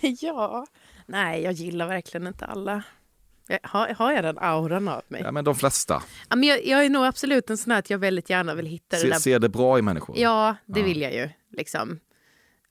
[0.20, 0.66] Ja.
[1.06, 2.82] Nej, jag gillar verkligen inte alla.
[3.48, 5.22] Jag, har, har jag den auran av mig?
[5.24, 6.02] Ja, men de flesta.
[6.28, 8.66] Ja, men jag, jag är nog absolut en sån här att jag väldigt gärna vill
[8.66, 9.18] hitta det Se, där.
[9.18, 10.18] ser det bra i människor.
[10.18, 10.86] Ja, det Ja.
[10.86, 11.28] vill jag ju.
[11.56, 12.00] Liksom.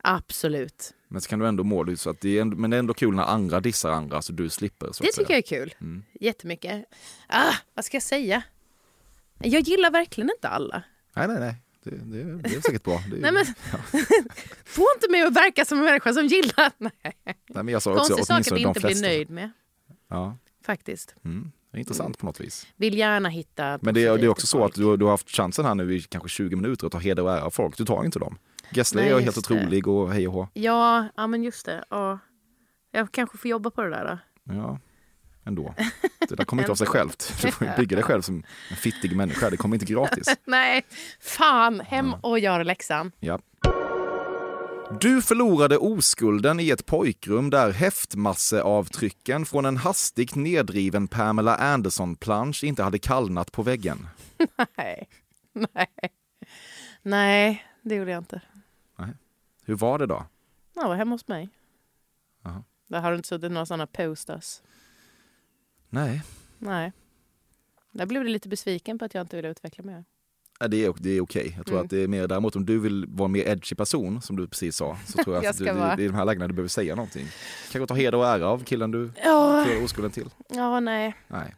[0.04, 0.94] Absolut.
[1.08, 2.80] Men så kan du ändå må det så att det är ändå, men det är
[2.80, 4.92] ändå kul när andra dissar andra så du slipper.
[4.92, 5.74] Så Det tycker jag är kul.
[5.82, 6.04] Mm.
[6.20, 6.86] Jättemycket.
[7.28, 8.42] Ah, vad ska jag säga?
[9.40, 10.84] Jag gillar verkligen inte alla.
[11.16, 11.56] Nej, nej, nej.
[11.84, 13.02] Det, det, det är säkert bra.
[13.12, 13.46] Det Nej, men,
[14.66, 16.72] Få inte mig att verka som en människa som gillar...
[16.78, 16.92] Nej.
[17.26, 19.08] nej, men jag sa också Konstig sak att inte bli flesta.
[19.08, 19.52] nöjd med.
[20.10, 21.16] Ja, Faktiskt.
[21.26, 21.52] mm.
[21.78, 22.68] Intressant på något vis.
[22.76, 23.80] Vill gärna hitta...
[23.82, 24.72] Men det, är- det är också så folk.
[24.72, 27.24] att du, du har haft chansen här nu i kanske 20 minuter att ta heder
[27.24, 27.78] och ära av folk.
[27.78, 28.38] Du tar inte dem.
[28.72, 29.40] Gessle är helt det.
[29.40, 30.48] otrolig och hej och hå.
[30.54, 31.84] Ja, ja, men just det.
[31.90, 32.20] Ja.
[32.92, 34.06] Jag kanske får jobba på det där.
[34.46, 34.54] Då.
[34.54, 34.80] Ja,
[35.46, 35.76] ändå.
[36.30, 37.34] Det där kommer inte av sig självt.
[37.42, 39.50] Du får bygga dig själv som en fittig människa.
[39.50, 40.28] Det kommer inte gratis.
[40.46, 40.86] Nej,
[41.20, 41.80] fan.
[41.80, 43.12] Hem och gör läxan.
[43.20, 43.40] Ja.
[45.02, 52.84] Du förlorade oskulden i ett pojkrum där häftmasseavtrycken från en hastigt nedriven Pamela Anderson-plansch inte
[52.84, 54.08] hade kallnat på väggen.
[54.78, 55.10] Nej.
[55.54, 55.88] Nej.
[57.02, 58.42] Nej, det gjorde jag inte.
[59.66, 60.26] Hur var det då?
[60.74, 61.50] Jag var hemma hos mig.
[62.44, 62.64] Jaha.
[62.88, 64.62] Där har du inte suttit några sådana posters.
[65.90, 66.24] Nej,
[66.58, 66.92] Nej.
[67.92, 70.06] Där blev du lite besviken på att jag inte ville utveckla mer.
[70.60, 71.54] Ja, det är, det är okej.
[71.58, 71.84] Jag tror Mm.
[71.86, 74.48] att det är mer däremot om du vill vara en mer edgy person, som du
[74.48, 76.00] precis sa, så tror jag Jag att du, vara.
[76.02, 77.28] i de här lägena du behöver säga någonting.
[77.72, 80.30] Kanske ta heder och ära av killen du Ja, förlorade oskulden till.
[80.50, 81.16] ja nej.
[81.28, 81.56] Nej.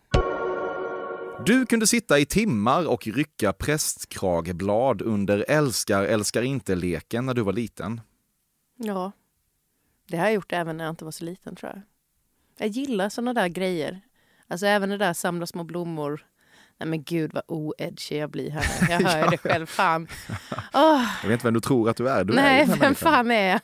[1.45, 7.53] Du kunde sitta i timmar och rycka prästkrageblad under älskar älskar inte-leken när du var
[7.53, 8.01] liten.
[8.77, 9.11] Ja.
[10.07, 11.81] Det har jag gjort även när jag inte var så liten tror jag.
[12.57, 14.01] Jag gillar såna där grejer.
[14.47, 16.25] Alltså även det där samla små blommor
[16.77, 18.89] Nej men gud vad oedgy jag blir här.
[18.89, 19.65] Jag hör ju det själv.
[19.65, 20.07] Fan.
[20.73, 22.23] Åh, Jag vet inte vem du tror att du är.
[22.23, 22.95] Du är nej, här vem människan.
[22.95, 23.61] fan är jag?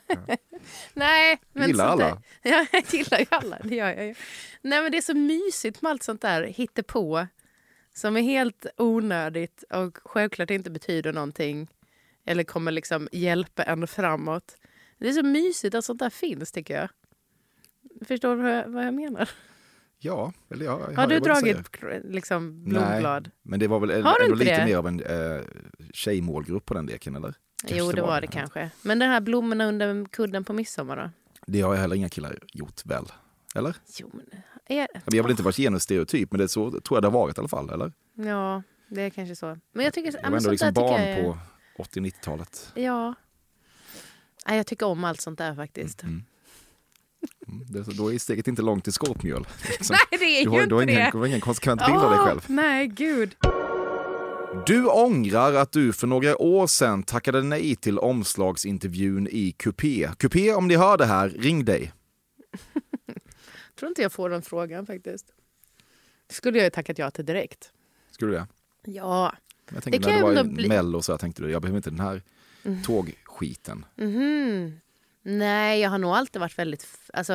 [0.94, 2.22] nej, men Gillar alla?
[2.42, 3.58] Ja, jag gillar ju alla.
[3.64, 4.14] Det gör jag ju.
[4.62, 7.26] Nej men det är så mysigt med allt sånt där hittepå
[7.94, 11.68] som är helt onödigt och självklart inte betyder någonting
[12.26, 14.56] eller kommer liksom hjälpa en framåt.
[14.98, 16.88] Det är så mysigt att sånt där finns tycker jag.
[18.08, 19.30] Förstår du vad jag menar?
[20.04, 20.80] Ja, eller ja.
[20.90, 21.58] jag Har du dragit
[22.04, 23.30] liksom blodblad?
[23.42, 24.64] Men det var väl ändå lite det?
[24.64, 25.40] mer av en eh,
[25.92, 27.34] tjejmålgrupp på den leken, eller?
[27.62, 28.30] Kanske Jo, det var det Ja.
[28.32, 28.70] kanske.
[28.82, 31.10] Men den här blommorna under kudden på midsommar då?
[31.46, 33.04] Det har heller inga killar gjort väl?
[33.54, 33.76] Eller?
[33.98, 34.26] Jo, men...
[34.66, 34.88] Är...
[35.06, 37.36] Vi har väl inte varit genusstereotyp, men det är så tror jag det har varit
[37.38, 37.92] i alla fall, eller?
[38.14, 39.58] Ja, det är kanske så.
[39.72, 40.12] Men jag tycker...
[40.12, 41.38] Det ja, var ändå liksom barn jag är- på
[41.78, 42.72] 80-90-talet.
[42.74, 43.14] Ja.
[44.46, 46.02] Nej, jag tycker om allt sånt där faktiskt.
[46.02, 46.24] Mm.
[47.48, 49.46] Mm, det, då är steget inte långt till skorpmjöl.
[49.68, 49.96] Liksom.
[50.10, 51.08] Nej, det är Du har, du har ingen, det.
[51.12, 52.40] du har ingen konsekvent bild av dig själv.
[52.48, 53.36] Nej, gud.
[54.66, 60.08] Du ångrar att du för några år sedan tackade nej till omslagsintervjun i Coupé.
[60.18, 61.92] Coupé, om ni hör det här, ring dig.
[63.78, 65.26] tror inte jag får den frågan faktiskt.
[66.26, 67.72] Det skulle jag ju tackat ja till direkt.
[68.10, 68.46] Skulle du det?
[68.92, 69.34] Ja.
[69.72, 71.90] Jag tänkte Det kan när det var bli- Mello så här tänkte jag behöver inte
[71.90, 72.22] den här
[72.64, 72.82] Mm.
[72.82, 73.84] tågskiten.
[73.96, 74.72] Mhm.
[75.22, 76.86] Nej, jag har nog alltid varit väldigt...
[77.12, 77.32] Alltså,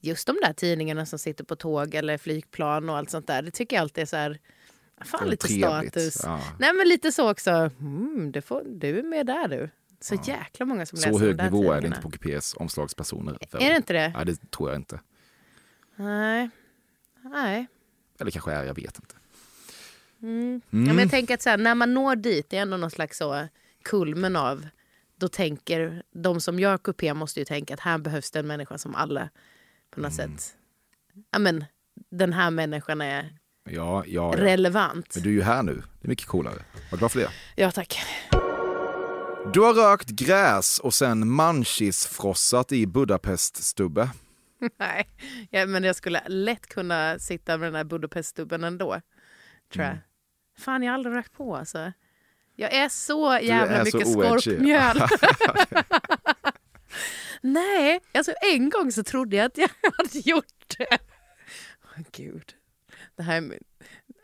[0.00, 3.42] just de där tidningarna som sitter på tåg eller flygplan och allt sånt där.
[3.42, 4.38] Det tycker jag alltid är så här...
[5.04, 5.92] Fan, lite trevligt.
[5.92, 6.20] status.
[6.24, 6.40] Ja.
[6.58, 7.50] Nej, men lite så också.
[7.50, 9.70] Mm, det får, du är med där du.
[10.00, 11.96] Så jäkla många som läser Så de hög där nivå är det tidningarna.
[11.96, 13.38] inte på Coupés omslagspersoner.
[13.52, 14.12] Är det inte det?
[14.16, 15.00] Nej, det tror jag inte.
[15.96, 16.50] Nej.
[17.22, 17.66] Nej.
[18.20, 19.14] Eller kanske är, jag vet inte.
[20.22, 20.60] Mm.
[20.70, 20.86] Ja, Mm.
[20.88, 23.18] men jag tänker att så här, när man når dit, det är ändå någon slags
[23.18, 23.48] så
[23.82, 24.66] kulmen av,
[25.18, 28.78] då tänker de som gör kupé måste ju tänka att här behövs det en människa
[28.78, 29.28] som alla
[29.90, 30.38] på något Mm.
[30.38, 30.56] sätt,
[31.30, 31.64] ja men
[32.10, 33.38] den här människan är
[33.70, 35.12] Ja, ja, relevant.
[35.14, 35.74] Men du är ju här nu.
[36.00, 36.62] Det är mycket coolare.
[36.90, 37.30] Var glad för det.
[37.56, 37.98] Ja tack.
[39.54, 44.08] Du har rökt gräs och sen manchis-frossat i Budapest-stubbe.
[44.78, 45.08] Nej,
[45.50, 49.00] ja, men jag skulle lätt kunna sitta med den här Budapeststubben ändå.
[49.72, 49.92] Tror jag.
[49.92, 50.02] Mm.
[50.58, 51.92] Fan, jag har aldrig rökt på alltså.
[52.60, 54.40] Jag är så jävla är så mycket oedgy.
[54.40, 55.02] skorpmjöl.
[57.40, 60.98] Nej, alltså en gång så trodde jag att jag hade gjort det.
[61.84, 62.54] Åh, Gud.
[63.16, 63.58] Det här är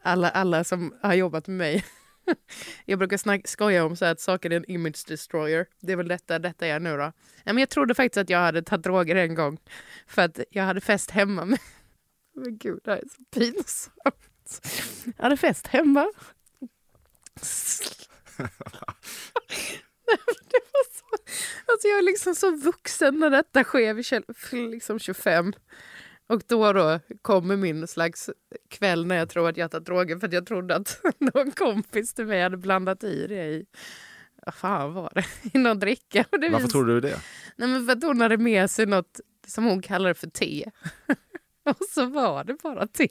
[0.02, 1.84] alla, alla som har jobbat med mig.
[2.84, 5.66] Jag brukar snack, skoja om så att saker är en image destroyer.
[5.80, 7.12] Det är väl detta detta är nu då.
[7.44, 9.58] Ja, men jag trodde faktiskt att jag hade tagit droger en gång.
[10.06, 11.44] För att jag hade fest hemma.
[11.44, 11.58] Med...
[12.34, 14.60] Men gud, det här är så pinsamt.
[15.16, 16.12] Jag hade fest hemma.
[20.50, 21.04] det var så...
[21.66, 23.94] Alltså jag är liksom så vuxen när detta sker.
[23.94, 25.52] Vi är liksom 25.
[26.26, 28.30] Och då, då kommer min slags
[28.70, 32.14] kväll när jag tror att jag tagit droger för att jag trodde att någon kompis
[32.14, 33.66] till mig hade blandat i det i
[34.46, 35.24] vad fan var det?
[35.58, 36.24] I någon dricka.
[36.30, 37.20] Varför vis- tror du det?
[37.56, 40.70] Nej, men för att hon hade med sig något som hon kallade för te.
[41.64, 43.08] Och så var det bara te.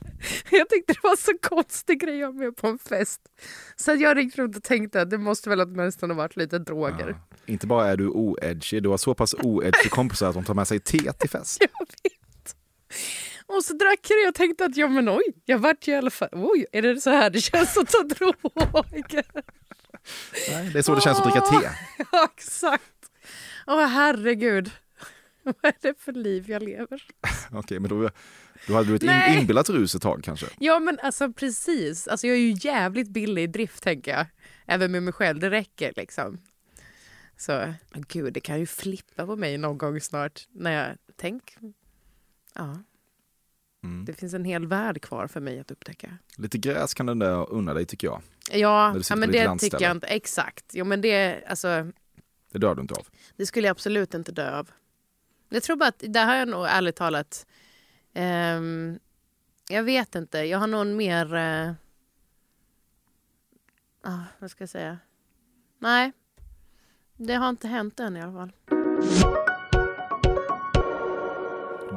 [0.50, 3.20] Jag tyckte det var så konstig grej att ha med på en fest.
[3.76, 7.08] Så jag gick runt och tänkte att det måste väl åtminstone ha varit lite droger.
[7.08, 7.36] Ja.
[7.46, 10.68] Inte bara är du oedgy, du har så pass oedgy kompisar att de tar med
[10.68, 11.58] sig te till fest.
[11.78, 12.56] Jag vet.
[13.46, 15.96] Och så drack jag det och tänkte att ja men oj, jag vart ju i
[15.96, 19.24] alla fall, oj, är det så här det känns att ta droger?
[20.50, 21.68] Nej, det är så det känns att dricka te.
[22.12, 22.92] Ja, exakt.
[23.66, 24.70] Åh herregud.
[25.42, 27.02] Vad är det för liv jag lever?
[27.52, 28.10] Okej, men då,
[28.68, 29.34] hade du ett Nej.
[29.34, 30.46] in, inbillat rus ett tag kanske.
[30.58, 32.08] Ja men alltså precis.
[32.08, 34.26] Alltså, jag är ju jävligt billig i drift tänker jag.
[34.66, 36.38] Även med mig själv, det räcker liksom.
[37.36, 37.74] Så oh,
[38.08, 40.46] gud, det kan ju flippa på mig någon gång snart.
[40.52, 41.56] När jag tänk,
[42.54, 42.78] ja.
[43.84, 44.04] Mm.
[44.04, 46.18] Det finns en hel värld kvar för mig att upptäcka.
[46.36, 48.22] Lite gräs kan den där unna dig tycker jag.
[48.50, 49.70] Ja, ja men det landställe.
[49.70, 50.06] tycker jag inte.
[50.06, 50.64] Exakt.
[50.72, 51.86] Jo, men det, alltså,
[52.52, 53.06] Det dör du inte av.
[53.36, 54.70] det skulle jag absolut inte dö av.
[55.48, 57.46] Jag tror bara att, där har jag nog ärligt talat,
[58.16, 58.98] ehm,
[59.68, 61.70] jag vet inte, jag har nog en mer, eh,
[64.02, 64.98] ah, vad ska jag säga?
[65.78, 66.12] Nej,
[67.16, 68.52] det har inte hänt än i alla fall.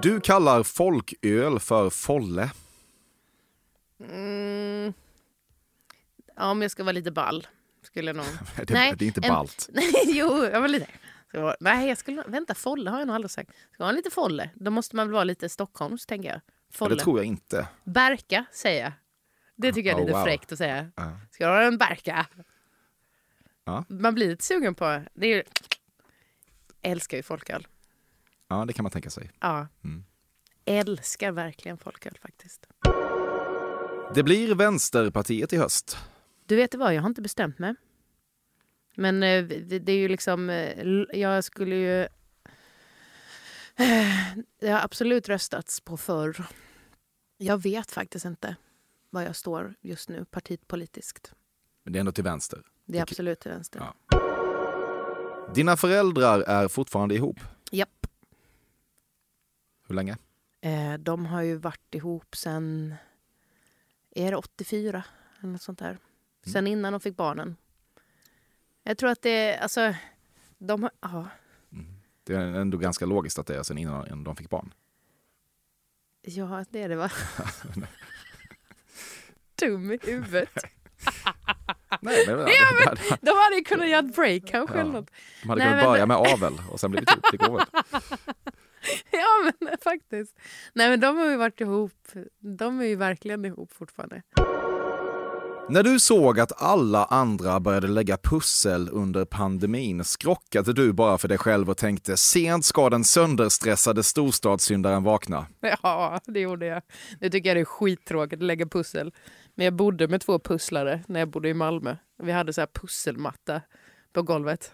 [0.02, 2.52] Du kallar folköl för folle.
[4.10, 4.94] Mm.
[6.36, 7.48] Ja, om jag ska vara lite ball
[7.82, 8.26] skulle jag nog...
[8.68, 9.70] Det, Nej, det är inte en- ballt.
[9.74, 10.88] Nej, jo, jag var lite...
[11.34, 12.24] Vara- Nej, jag skulle...
[12.28, 13.52] Vänta, folle har jag nog aldrig sagt.
[13.74, 16.38] Ska vara lite folle, då måste man väl vara lite Stockholms, tänker jag.
[16.38, 16.96] Ja, Folle.
[16.96, 17.68] det tror jag inte.
[17.84, 18.92] Berka, säger jag.
[19.56, 20.24] Det tycker jag är Oh, lite wow.
[20.26, 20.92] fräckt att säga.
[20.96, 21.20] Ja.
[21.32, 22.26] Ska du ha en Berka?
[23.66, 23.86] Ja.
[23.88, 25.04] Man blir lite sugen på...
[25.14, 25.44] Det är ju...
[26.82, 27.68] Älskar ju folköl.
[28.48, 29.32] Ja, det kan man tänka sig.
[29.40, 29.68] Ja.
[29.84, 30.04] Mm.
[30.66, 32.68] Älskar verkligen folköl faktiskt.
[34.16, 35.98] Det blir Vänsterpartiet i höst.
[36.46, 37.76] Du vet vad, jag har inte bestämt mig.
[39.00, 42.08] Men eh, det, är ju liksom, eh, jag skulle ju...
[44.60, 46.46] Det har absolut röstats på förr.
[47.38, 48.56] Jag vet faktiskt inte
[49.10, 51.34] var jag står just nu partipolitiskt.
[51.84, 52.64] Men det är ändå till vänster.
[52.86, 53.82] Det är absolut till vänster.
[54.10, 55.54] Ja.
[55.56, 57.40] Dina föräldrar är fortfarande ihop.
[57.72, 58.08] Japp.
[59.88, 60.18] Hur länge?
[60.62, 62.96] Eh, de har ju varit ihop sen...
[64.12, 65.04] Är det 84?
[65.40, 65.98] Eller något sånt där.
[66.46, 67.56] Sen innan de fick barnen.
[68.90, 69.58] Jag tror att det.
[69.58, 69.94] Alltså,
[70.58, 70.90] de.
[71.02, 71.28] Ja.
[72.24, 74.74] Det är ändå ganska logiskt att det är sen innan de fick barn.
[76.22, 77.12] Ja, det är det va?
[79.62, 80.50] Dum i huvudet.
[82.02, 82.40] Nej, men,
[82.86, 84.78] Ja, De hade ju kunnat göra ett break kanske.
[84.78, 84.84] Ja.
[84.84, 85.12] något.
[85.44, 87.26] de hade Nej, kunnat men- börja med avel och sen blivit ihop.
[87.32, 87.66] Det går väl?
[89.12, 90.40] Ja, men faktiskt.
[90.74, 92.08] Nej, men de har ju varit ihop.
[92.40, 94.22] De är ju verkligen ihop fortfarande.
[95.72, 101.28] När du såg att alla andra började lägga pussel under pandemin skrockade du bara för
[101.28, 105.46] dig själv och tänkte sent ska den sönderstressade storstadssyndaren vakna.
[105.84, 106.82] Ja, det gjorde jag.
[107.20, 109.14] Nu tycker jag det är skittråkigt att lägga pussel.
[109.56, 111.96] Men jag bodde med två pusslare när jag bodde i Malmö.
[112.24, 113.62] Vi hade så här pusselmatta
[114.14, 114.72] på golvet.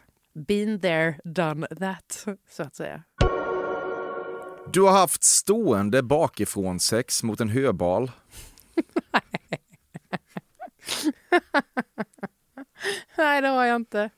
[0.48, 3.04] Been there, done that, så att säga.
[4.74, 8.12] Du har haft stående bakifrån sex mot en höbal.
[13.26, 14.10] Nej, det har jag inte.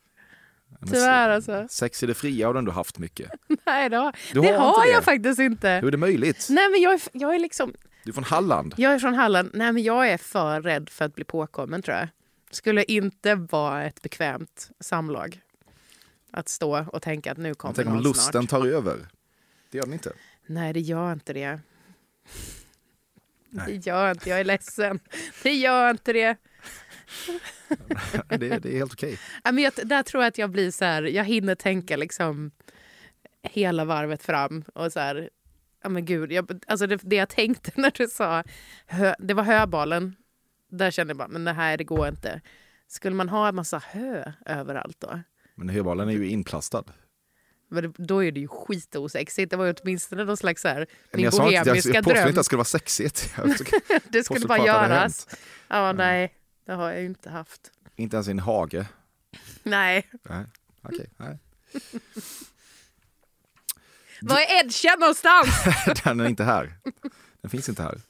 [0.87, 1.67] Tyvärr alltså.
[1.69, 3.31] Sex i det fria har du ändå haft mycket.
[3.65, 5.05] Nej, det har, Du det har har inte jag det?
[5.05, 5.69] faktiskt inte.
[5.69, 6.47] Hur är det möjligt?
[6.49, 7.73] Nej, men jag är, jag är liksom...
[8.03, 8.73] Du är från Halland.
[8.77, 9.49] Jag är från Halland.
[9.53, 12.07] Nej, men jag är för rädd för att bli påkommen tror jag.
[12.51, 15.41] Skulle inte vara ett bekvämt samlag.
[16.31, 18.49] Att stå och tänka att nu kommer tänker om någon lusten snart.
[18.49, 19.07] tar över.
[19.71, 20.13] Det gör den inte.
[20.47, 21.59] Nej, det gör inte det.
[23.49, 23.65] Nej.
[23.67, 24.99] Det gör inte, jag är ledsen.
[25.43, 26.35] Det gör inte det.
[28.29, 29.19] Det, det är helt okej.
[29.43, 32.51] Ja, Men jag, där tror jag att jag blir så här, jag hinner tänka liksom
[33.43, 35.29] hela varvet fram och så här,
[35.83, 38.43] ja men gud, jag, alltså det, det jag tänkte när du sa,
[38.87, 40.15] hö, det var höbalen,
[40.71, 42.41] där kände jag bara, men det här det går inte.
[42.87, 45.19] Skulle man ha en massa hö överallt då?
[45.55, 46.83] Men höbalen är ju inplastad.
[47.69, 49.51] Men då är det ju skitosexigt.
[49.51, 52.03] Det var ju åtminstone någon slags så här, min jag, sa inte, jag, bohemiska jag
[52.03, 52.27] påstår dröm.
[52.27, 53.33] inte att det skulle vara sexigt.
[53.37, 53.55] Jag
[54.09, 55.27] det skulle bara göras.
[55.67, 56.36] Ja, nej,
[56.67, 57.71] det har jag ju inte haft.
[57.95, 58.85] Inte ens i en hage.
[59.63, 60.07] Nej.
[60.29, 60.45] Nej.
[60.81, 61.39] Okej, nej.
[64.21, 65.63] Var är Edcha någonstans?
[66.03, 66.73] Den är inte här.
[67.41, 68.01] Den finns inte här.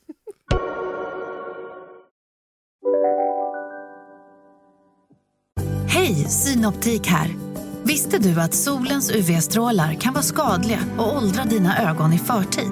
[5.87, 7.35] Hej, Synoptik här.
[7.83, 12.71] Visste du att solens UV-strålar kan vara skadliga och åldra dina ögon i förtid?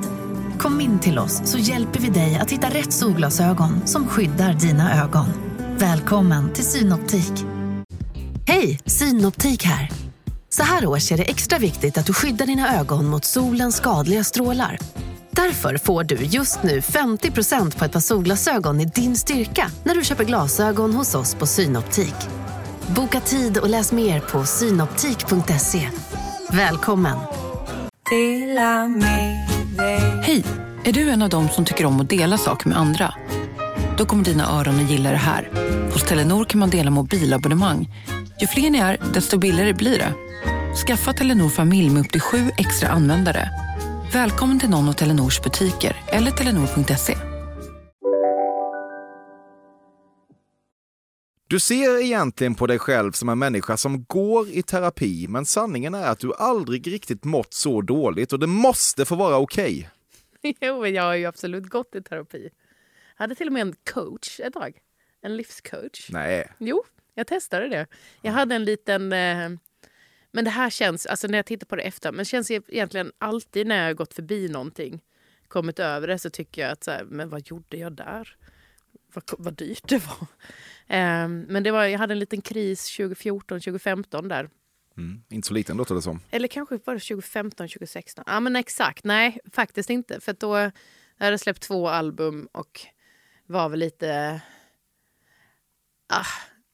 [0.59, 5.03] Kom in till oss så hjälper vi dig att hitta rätt solglasögon som skyddar dina
[5.03, 5.54] ögon.
[5.80, 7.32] Välkommen till Synoptik.
[8.47, 9.89] Hej, Synoptik här.
[10.49, 14.23] Så här års är det extra viktigt att du skyddar dina ögon mot solens skadliga
[14.23, 14.78] strålar.
[15.32, 20.03] Därför får du just nu 50% på ett par solglasögon i din styrka när du
[20.03, 22.15] köper glasögon hos oss på Synoptik.
[22.88, 25.89] Boka tid och läs mer på synoptik.se.
[26.49, 27.17] Välkommen!
[30.23, 30.43] Hej!
[30.84, 33.13] Är du en av dem som tycker om att dela saker med andra?
[33.97, 35.49] Då kommer dina öron att gilla det här.
[35.93, 37.89] Hos Telenor kan man dela mobilabonnemang.
[38.41, 40.13] Ju fler ni är, desto billigare blir det.
[40.87, 43.49] Skaffa Telenor familj med upp till sju extra användare.
[44.13, 47.17] Välkommen till någon av Telenors butiker eller telenor.se.
[51.47, 55.93] Du ser egentligen på dig själv som en människa som går i terapi, men sanningen
[55.93, 59.89] är att du aldrig riktigt mått så dåligt och det måste få vara okej.
[60.61, 62.49] Jo, men jag har ju absolut gått i terapi.
[63.18, 64.78] Jag hade till och med en coach ett tag.
[65.22, 66.09] En livscoach.
[66.09, 67.88] Nej, Jo, jag testade det.
[68.22, 69.13] Jag hade en liten...
[69.13, 69.49] Eh,
[70.32, 73.11] men det här känns, alltså när jag tittar på det efter, men känns e- egentligen
[73.18, 75.01] alltid när jag har gått förbi någonting,
[75.47, 78.36] kommit över det, så tycker jag att så här, men vad gjorde jag där?
[79.13, 80.28] Vad, vad dyrt det var.
[80.97, 84.49] Eh, men det var, jag hade en liten kris 2014, 2015 där.
[84.97, 86.20] mm, inte så liten låter det som.
[86.32, 88.24] Eller kanske var det 2015, 2016.
[88.28, 90.20] Ja men exakt, nej faktiskt inte.
[90.20, 90.72] För då jag
[91.20, 92.82] hade jag släppt två album och
[93.45, 94.41] var väl lite...
[96.07, 96.25] Ah,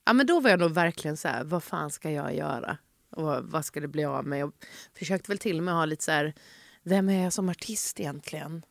[0.05, 2.77] ja men då var jag nog verkligen så här, vad fan ska jag göra?
[3.09, 4.39] Och vad, ska det bli av mig?
[4.39, 4.51] Jag
[4.93, 6.33] försökte väl till och med ha lite så här,
[6.83, 8.65] vem är jag som artist egentligen?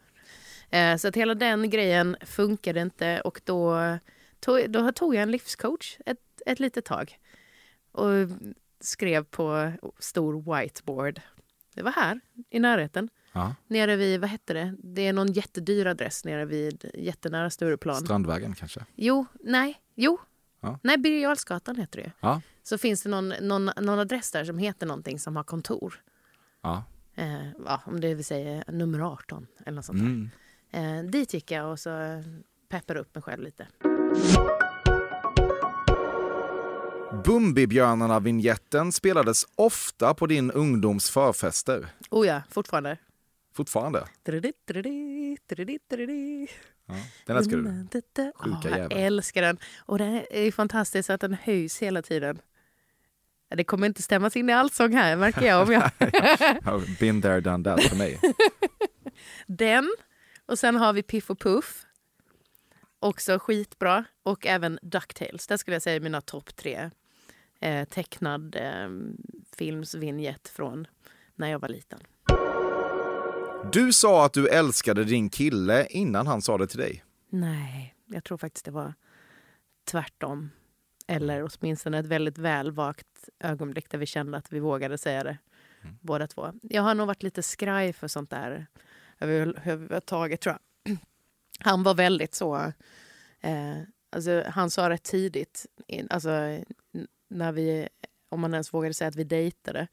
[0.70, 3.98] Eh, så att hela den grejen funkade inte och då
[4.40, 7.18] tog, då tog jag en livscoach ett, ett litet tag.
[7.92, 8.08] Och
[8.80, 11.20] skrev på stor whiteboard.
[11.74, 12.20] Det var här,
[12.50, 13.08] i närheten.
[13.32, 13.54] Ja.
[13.66, 14.74] Nere vid, vad hette det?
[14.78, 18.00] Det är någon jättedyr adress nere vid jättenära Stureplan.
[18.00, 18.84] Strandvägen kanske?
[18.94, 20.18] Jo, nej, jo.
[20.60, 20.78] Ja.
[20.82, 22.10] Nej, Birger heter det ju.
[22.20, 22.42] Ja.
[22.62, 25.94] Så finns det någon, någon, någon adress där som heter någonting som har kontor.
[26.62, 26.84] Ja.
[27.14, 30.00] Eh, ja, om det vill säga nummer 18 eller något sånt.
[30.00, 30.30] Mm.
[30.70, 31.90] Eh, dit gick jag och så
[32.68, 33.66] peppade upp mig själv lite.
[37.24, 41.88] Bumbibjörnarna-vinjetten spelades ofta på din ungdoms förfester.
[42.10, 42.96] Oh ja, fortfarande.
[43.52, 44.04] Fortfarande.
[44.22, 46.48] Tridi, tridi, tridi, tridi.
[46.86, 46.94] Ja.
[47.26, 47.90] Den älskar du.
[47.92, 49.58] Sjuka Sjuka jag älskar den.
[49.78, 52.40] Och det är fantastiskt att den höjs hela tiden.
[53.48, 55.62] Det kommer inte stämmas in i allsång här märker jag.
[55.62, 55.90] Om jag.
[57.00, 58.20] Been there, done that för mig.
[59.46, 59.94] den.
[60.46, 61.86] Och sen har vi Piff och Puff.
[62.98, 64.04] Också skitbra.
[64.22, 65.46] Och även Ducktails.
[65.46, 66.90] Det skulle jag säga är mina topp tre.
[67.60, 68.88] Eh, tecknad eh,
[69.56, 70.86] filmsvinjett från
[71.34, 72.00] när jag var liten.
[73.64, 77.04] Du sa att du älskade din kille innan han sa det till dig.
[77.30, 78.94] Nej, jag tror faktiskt det var
[79.84, 80.50] tvärtom.
[81.06, 85.38] Eller åtminstone ett väldigt välvakt ögonblick där vi kände att vi vågade säga det
[86.00, 86.52] båda två.
[86.62, 88.66] Jag har nog varit lite skraj för sånt där
[89.18, 90.98] över- överhuvudtaget tror jag.
[91.60, 92.72] Han var väldigt så...
[93.40, 93.78] Eh,
[94.10, 95.66] alltså, han sa rätt tidigt,
[96.10, 96.30] alltså,
[97.28, 97.88] när vi,
[98.28, 99.88] om man ens vågade säga att vi dejtade.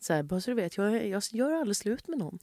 [0.00, 2.38] Så här, bara så du vet, jag, jag gör aldrig slut med någon.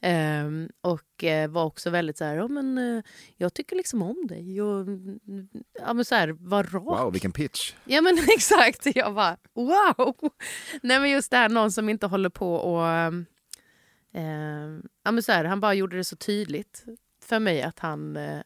[0.00, 3.04] Ehm, och eh, var också väldigt så här, ja men eh,
[3.36, 4.62] jag tycker liksom om dig.
[4.62, 4.86] Och,
[5.80, 7.00] ja men så här, var rak.
[7.00, 7.74] Wow, vilken pitch.
[7.84, 10.14] Ja men exakt, jag bara wow!
[10.82, 12.86] Nej men just det här, någon som inte håller på och...
[12.86, 14.70] Eh,
[15.04, 16.84] ja, men så här, han bara gjorde det så tydligt
[17.22, 18.40] för mig att han, eh,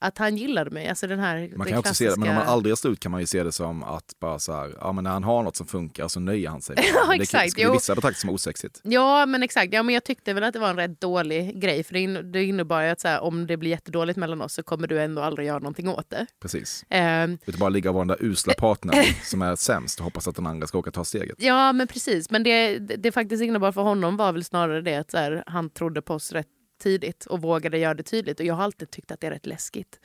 [0.00, 0.88] att han gillade mig.
[0.88, 2.76] Alltså den här, Man det kan också se det, men om man klassiska- aldrig gör
[2.76, 5.24] slut kan man ju se det som att bara så här, ja men när han
[5.24, 6.76] har något som funkar så nöjer han sig.
[6.76, 6.90] med det.
[6.94, 7.72] Ja, det exakt, skulle jo.
[7.72, 8.80] vissa betrakta som osexigt.
[8.84, 9.72] Ja, men exakt.
[9.72, 11.84] Ja, men jag tyckte väl att det var en rätt dålig grej.
[11.84, 14.54] För det, in, det innebar ju att så här, om det blir jättedåligt mellan oss
[14.54, 16.26] så kommer du ändå aldrig göra någonting åt det.
[16.42, 16.84] Precis.
[16.88, 20.28] Ehm, Utan bara ligga och vara den där usla partnern som är sämst och hoppas
[20.28, 21.36] att den andra ska åka ta steget.
[21.38, 22.30] Ja, men precis.
[22.30, 25.44] Men det, det, det faktiskt innebar för honom var väl snarare det att så här,
[25.46, 26.46] han trodde på oss rätt
[26.78, 28.40] tidigt och vågade göra det tydligt.
[28.40, 30.00] Och jag har alltid tyckt att det är rätt läskigt,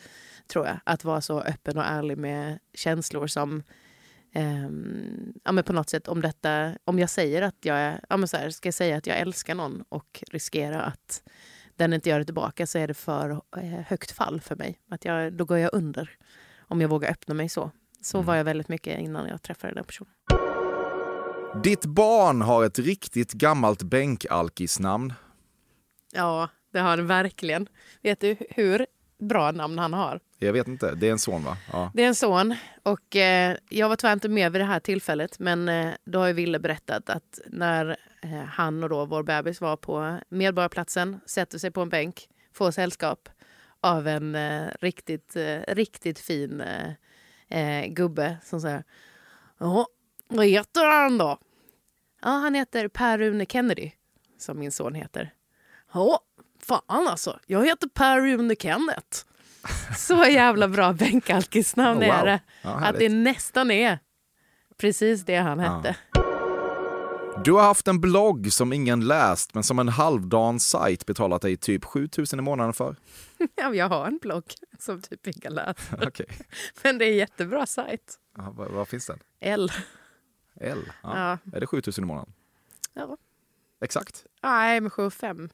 [0.48, 0.80] tror jag.
[0.84, 3.64] Att vara så öppen och ärlig med känslor som
[4.34, 8.18] ehm, ja, men på något sätt om detta, om jag säger att jag är, ja,
[8.18, 11.24] men så här, ska jag säga att jag älskar någon och riskera att
[11.76, 14.80] den inte gör det tillbaka så är det för eh, högt fall för mig.
[14.90, 16.10] Att jag, då går jag under
[16.60, 17.72] om jag vågar öppna mig så.
[18.02, 20.14] Så var jag väldigt mycket innan jag träffade den personen.
[21.64, 25.14] Ditt barn har ett riktigt gammalt bänkalkisnamn.
[26.14, 27.68] Ja, det har den verkligen.
[28.02, 28.86] Vet du hur
[29.20, 30.20] bra namn han har?
[30.40, 31.58] Jag vet inte, det är en son va?
[31.72, 31.92] Ja.
[31.94, 35.40] Det är en son och eh, jag var tyvärr inte med vid det här tillfället
[35.40, 39.62] men eh, då har ju Ville berättat att när eh, han och då vår bebis
[39.62, 43.30] var på Medborgarplatsen, sätter sig på en bänk, får sällskap
[43.82, 46.64] av en eh, riktigt, eh, riktigt fin
[47.48, 48.84] eh, gubbe som säger
[49.60, 49.88] Ja,
[50.28, 51.38] vad heter han då?
[52.22, 53.92] Ja, han heter Per-Rune Kennedy,
[54.38, 55.34] som min son heter.
[55.94, 56.20] Ja,
[56.66, 57.40] fan alltså.
[57.46, 59.26] Jag heter Per-Rune Kenneth.
[59.98, 62.16] Så jävla bra bänkalkisnamn Oh, wow.
[62.16, 62.40] är det.
[62.62, 64.00] Ja, att det nästan är
[64.78, 65.72] precis det han Ja.
[65.78, 65.96] hette.
[67.44, 71.58] Du har haft en blogg som ingen läst men som en halvdan sajt betalat dig
[71.58, 72.96] typ 7000 i månaden för.
[73.56, 74.44] Ja, jag har en blogg
[74.80, 76.08] som typ ingen läser.
[76.08, 76.28] Okej.
[76.84, 78.20] Men det är en jättebra sajt.
[78.38, 79.20] Ja, vad, vad finns den?
[79.40, 79.72] L.
[80.62, 80.92] L?
[81.04, 81.38] Ja.
[81.44, 81.52] Ja.
[81.58, 82.34] Är det 7000 i månaden?
[82.94, 83.18] Ja.
[83.82, 84.24] Exakt.
[84.44, 85.50] Nej, men 75.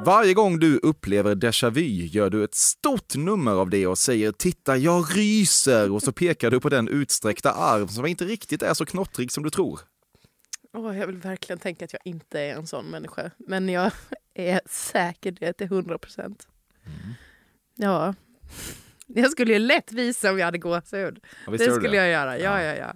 [0.00, 4.32] Varje gång du upplever déjà vu gör du ett stort nummer av det och säger
[4.32, 8.74] “titta, jag ryser” och så pekar du på den utsträckta arm som inte riktigt är
[8.74, 9.80] så knottrig som du tror.
[10.72, 13.30] Åh, jag vill verkligen tänka att jag inte är en sån människa.
[13.38, 13.92] Men jag
[14.34, 16.48] är säker det till 100 procent.
[16.86, 17.14] Mm.
[17.74, 18.14] Ja.
[19.06, 21.24] Jag skulle ju lätt visa om jag hade gåshud.
[21.46, 21.96] Ja, det skulle det?
[21.96, 22.38] jag göra.
[22.38, 22.66] Ja, Ja.
[22.66, 22.94] ja, ja.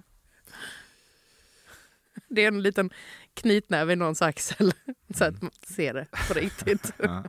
[2.27, 2.89] Det är en liten
[3.33, 4.73] knytnäve i någons axel.
[5.17, 6.91] Så att man ser det på riktigt.
[7.03, 7.23] Ja.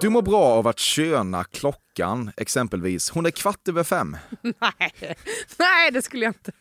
[0.00, 4.16] Du mår bra av att köna klockan, exempelvis “hon är kvart över fem”.
[4.42, 5.16] Nej.
[5.58, 6.52] Nej, det skulle jag inte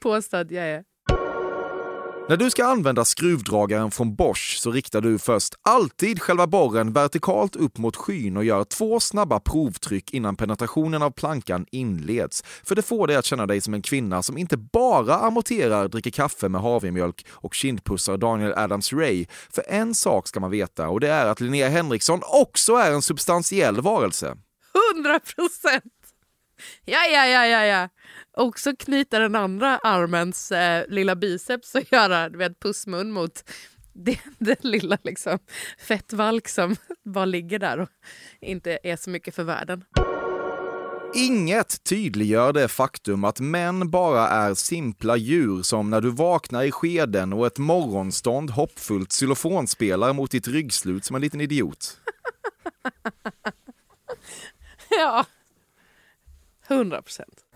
[0.00, 0.84] påstå att jag är.
[2.28, 7.56] När du ska använda skruvdragaren från Bosch så riktar du först alltid själva borren vertikalt
[7.56, 12.44] upp mot skyn och gör två snabba provtryck innan penetrationen av plankan inleds.
[12.64, 16.10] För det får dig att känna dig som en kvinna som inte bara amorterar, dricker
[16.10, 19.26] kaffe med havremjölk och kindpussar Daniel Adams-Ray.
[19.50, 23.02] För en sak ska man veta och det är att Linnea Henriksson också är en
[23.02, 24.36] substantiell varelse.
[24.94, 25.92] 100 procent!
[26.84, 27.88] Ja, ja, ja, ja, ja.
[28.38, 33.50] Också knyta den andra armens eh, lilla biceps och göra du vet, pussmun mot
[33.92, 35.38] det, den lilla liksom,
[35.78, 37.88] fettvalk som bara ligger där och
[38.40, 39.84] inte är så mycket för världen.
[41.14, 46.70] Inget tydliggör det faktum att män bara är simpla djur som när du vaknar i
[46.70, 52.00] skeden och ett morgonstånd hoppfullt xylofonspelar mot ditt ryggslut som en liten idiot.
[54.90, 55.26] Ja,
[56.68, 57.47] hundra procent.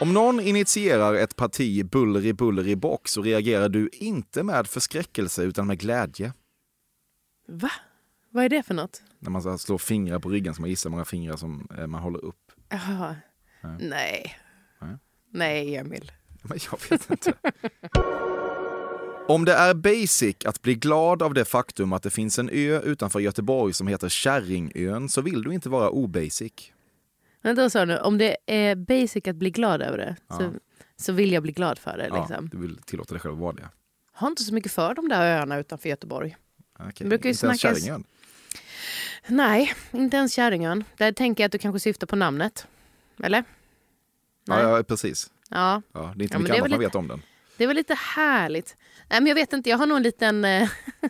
[0.00, 4.66] Om någon initierar ett parti buller i buller i box så reagerar du inte med
[4.66, 6.32] förskräckelse utan med glädje.
[7.48, 7.70] Va?
[8.30, 9.02] Vad är det för något?
[9.18, 12.02] När man slår fingrar på ryggen så man gissar hur många fingrar som eh, man
[12.02, 12.52] håller upp.
[12.68, 13.16] Jaha.
[13.62, 13.76] Nej.
[13.80, 14.36] Nej.
[14.80, 14.96] Nej.
[15.32, 16.12] Nej, Emil.
[16.42, 17.34] Men jag vet inte.
[19.28, 22.80] Om det är basic att bli glad av det faktum att det finns en ö
[22.80, 26.52] utanför Göteborg som heter Kärringön så vill du inte vara obasic.
[27.42, 30.50] Men då sa du, om det är basic att bli glad över det så, Ja.
[30.96, 32.06] så vill jag bli glad för det.
[32.06, 32.48] Ja, Liksom.
[32.48, 33.68] du vill tillåta dig själv att vara det.
[34.12, 36.36] Har inte så mycket för de där öarna utanför Göteborg.
[36.78, 38.04] Okej, brukar ju inte ens snackas- Kärringön.
[39.26, 40.84] Nej, inte ens Kärringön.
[40.96, 42.66] Där tänker jag att du kanske syftar på namnet.
[43.22, 43.44] Eller?
[44.46, 44.62] Nej.
[44.62, 45.30] Ja, ja, precis.
[45.50, 47.22] Ja, Ja, det är inte Ja, mycket annat man lite- vet om den.
[47.56, 48.76] det var lite härligt.
[49.10, 50.44] Nej, men jag vet inte, jag har nog en liten...
[50.44, 50.50] eh,
[51.00, 51.08] jag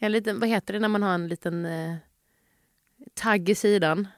[0.00, 1.94] har en liten vad heter det när man har en liten eh,
[3.14, 4.08] tagg i sidan?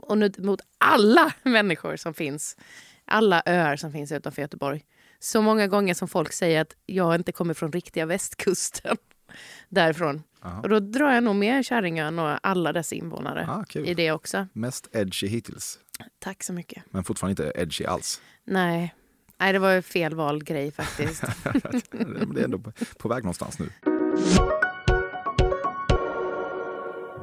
[0.00, 2.56] Och nu mot alla människor som finns.
[3.04, 4.84] Alla öar som finns utanför Göteborg.
[5.18, 8.96] Så många gånger som folk säger att jag inte kommer från riktiga västkusten.
[9.68, 10.22] Därifrån.
[10.42, 10.60] Aha.
[10.62, 14.46] Och då drar jag nog med Kärringön och alla dess invånare Ah, i det också.
[14.52, 15.78] Mest edgy hittills,
[16.18, 16.82] Tack så mycket.
[16.90, 18.20] men fortfarande inte edgy alls.
[18.44, 18.94] Nej,
[19.38, 21.22] Nej det var ju fel vald grej faktiskt.
[21.90, 22.58] Det är ändå
[22.98, 23.68] på väg någonstans nu.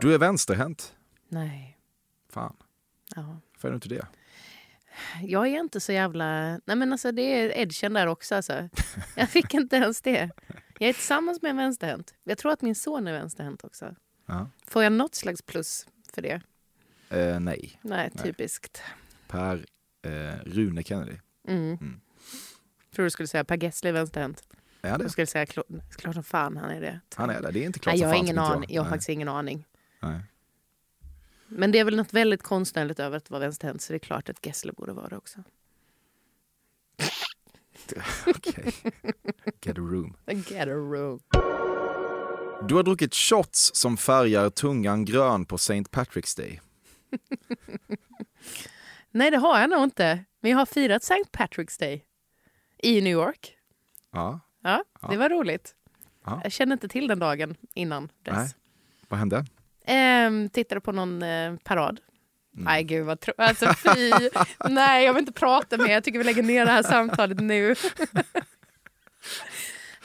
[0.01, 0.93] Du är vänsterhänt.
[1.29, 1.72] Nej.
[2.33, 2.55] Fan,
[3.15, 3.37] Ja.
[3.53, 4.07] varför är du inte det?
[5.21, 6.49] Jag är inte så jävla...
[6.65, 8.35] Nej men alltså det är edgen där också.
[8.35, 8.69] Alltså.
[9.15, 10.29] Jag fick inte ens det.
[10.79, 12.13] Jag är tillsammans med en vänsterhänt.
[12.23, 13.95] Jag tror att min son är vänsterhänt också.
[14.25, 14.49] Ja.
[14.67, 16.41] Får jag något slags plus för det?
[17.09, 18.81] Eh, nej, Nej, typiskt.
[19.27, 19.65] Per
[20.01, 21.17] eh, Rune Kennedy.
[21.47, 21.63] Mm.
[21.81, 22.01] Mm.
[22.95, 24.43] Tror du skulle säga Per Gessle är vänsterhänt.
[24.81, 25.09] Är Jag det?
[25.09, 26.99] skulle säga klart, som fan han är det.
[27.15, 27.51] Han är det.
[27.51, 28.69] Det är inte klart Nej, som jag har fan ingen aning.
[28.73, 28.91] Jag har Nej.
[28.91, 29.65] faktiskt ingen aning.
[30.01, 30.19] Nej.
[31.55, 34.29] Men det är väl något väldigt konstnärligt över att vara vänsterhänt så det är klart
[34.29, 35.43] att Gessle borde vara det också.
[38.27, 38.73] Okej.
[39.61, 40.17] Get a room.
[40.27, 41.19] Get a room.
[42.67, 45.73] Du har druckit shots som färgar tungan grön på St.
[45.83, 46.61] Patrick's Day.
[49.11, 50.25] Nej, det har jag nog inte.
[50.39, 51.23] Men jag har firat St.
[51.31, 52.05] Patrick's Day
[52.77, 53.57] i New York.
[54.11, 55.75] Ja, Ja, det var roligt.
[56.25, 56.41] Ja.
[56.43, 58.35] Jag kände inte till den dagen innan dess.
[58.35, 58.49] nej.
[59.07, 59.45] Vad hände?
[59.85, 61.99] Ehm, tittade på någon eh, parad.
[62.55, 62.65] Mm.
[62.65, 64.11] Nej, gud vad tro- Alltså fy.
[64.69, 65.87] Nej, jag vill inte prata mer.
[65.91, 67.75] Jag tycker vi lägger ner det här samtalet nu.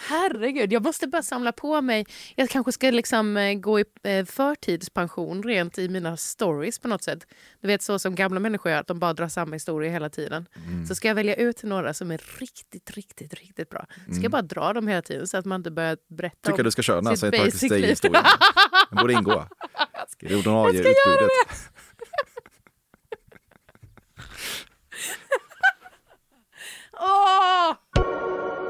[0.09, 2.07] Herregud, jag måste bara samla på mig.
[2.35, 7.03] Jag kanske ska liksom eh, gå i eh, förtidspension rent i mina stories på något
[7.03, 7.27] sätt.
[7.61, 10.47] Du vet så som gamla människor gör, att de bara drar samma historia hela tiden.
[10.67, 10.87] Mm.
[10.87, 13.87] Så ska jag välja ut några som är riktigt, riktigt, riktigt bra.
[14.13, 16.57] Ska jag bara dra dem hela tiden så att man inte börjar berätta Mm.
[16.57, 17.71] Tycker om du ska köra den här basic liv.
[17.71, 18.25] Day-historien.
[18.91, 19.45] Den borde ingå
[20.21, 21.71] i det ordinarie Jag ska göra utbudet.
[27.01, 28.68] Åh!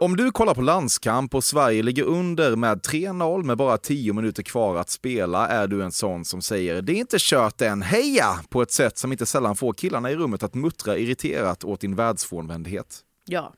[0.00, 4.42] Om du kollar på landskamp och Sverige ligger under med 3-0 med bara 10 minuter
[4.42, 8.40] kvar att spela är du en sån som säger “det är inte kört än, heja!”
[8.48, 11.94] på ett sätt som inte sällan får killarna i rummet att muttra irriterat åt din
[11.94, 13.00] världsfrånvändhet.
[13.24, 13.54] Ja.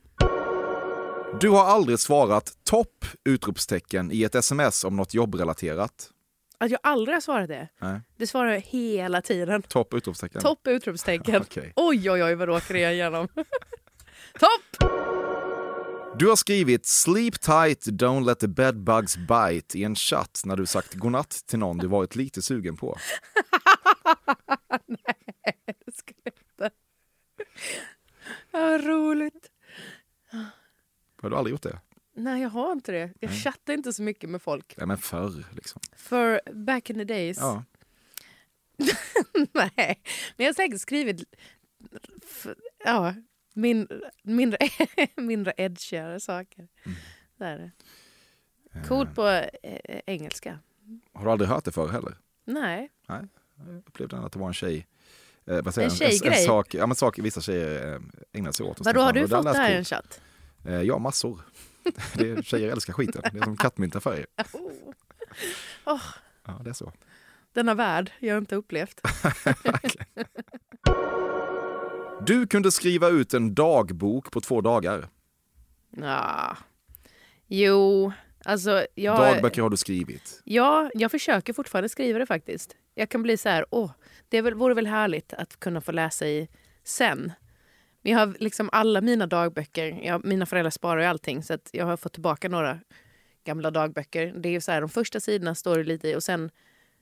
[1.39, 6.09] Du har aldrig svarat “topp!” utropstecken i ett sms om något jobbrelaterat.
[6.57, 7.67] Att jag aldrig har svarat det.
[7.81, 8.01] Nej.
[8.17, 9.61] Det svarar jag hela tiden.
[9.61, 10.41] Topp utropstecken.
[10.41, 11.41] Topp utropstecken.
[11.41, 11.73] Okej.
[11.75, 13.27] Oj, oj, oj, vad råkar jag igenom?
[14.39, 14.89] Topp!
[16.17, 20.65] Du har skrivit “sleep tight, don't let the bedbugs bite” i en chatt när du
[20.65, 22.97] sagt godnatt till någon du varit lite sugen på.
[25.85, 26.75] Det ska jag inte.
[28.51, 29.51] Ja, roligt.
[31.21, 31.79] Har du aldrig gjort det?
[32.15, 33.13] Nej, jag har inte det.
[33.19, 34.73] Jag chattar inte så mycket med folk.
[34.77, 35.81] Ja, men förr liksom.
[35.95, 37.37] För back in the days.
[37.37, 37.63] Ja.
[39.53, 40.01] Nej,
[40.37, 41.23] men jag har säkert skrivit
[42.85, 43.13] ja,
[43.59, 43.87] min,
[44.23, 44.57] mindre,
[45.15, 46.67] mindre edgigare saker.
[46.85, 46.97] Mm.
[47.37, 47.71] Det är det.
[48.87, 50.59] Coolt på eh, engelska.
[51.13, 52.17] Har du aldrig hört det förr heller?
[52.45, 52.89] Nej.
[53.07, 53.27] Jag
[53.87, 54.87] upplevde att det var en tjej.
[55.45, 56.11] Eh, vad säger En jag?
[56.11, 56.45] En, tjejgrej?
[56.45, 58.01] sak, ja, men sak vissa tjejer eh,
[58.33, 58.85] ägnar sig åt.
[58.85, 60.21] Vadå, har du fått det här i en coolt." chatt?
[60.65, 61.41] Eh, ja, massor.
[62.15, 63.21] det är, tjejer älskar skiten.
[63.33, 64.25] Det är som kattmynta-färger.
[65.85, 66.01] Åh,
[66.45, 66.93] Ja, det är så.
[67.53, 69.01] denna värld jag har inte upplevt.
[72.29, 75.09] Du kunde skriva ut en dagbok på två dagar.
[75.89, 76.57] Ja.
[77.47, 78.11] Jo,
[78.45, 79.17] alltså jag...
[79.17, 80.41] Dagböcker har du skrivit.
[80.43, 82.75] Ja, jag försöker fortfarande skriva det faktiskt.
[82.95, 83.91] Jag kan bli så här, åh,
[84.29, 86.47] det väl, vore väl härligt att kunna få läsa i
[86.83, 87.31] sen.
[88.01, 91.69] Men jag har liksom alla mina dagböcker, jag, mina föräldrar sparar ju allting så att
[91.73, 92.79] jag har fått tillbaka några
[93.43, 94.33] gamla dagböcker.
[94.37, 96.51] Det är ju så här, de första sidorna står det lite i och sen,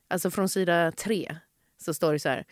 [0.07, 1.37] alltså från sida tre
[1.77, 2.45] så står det så här,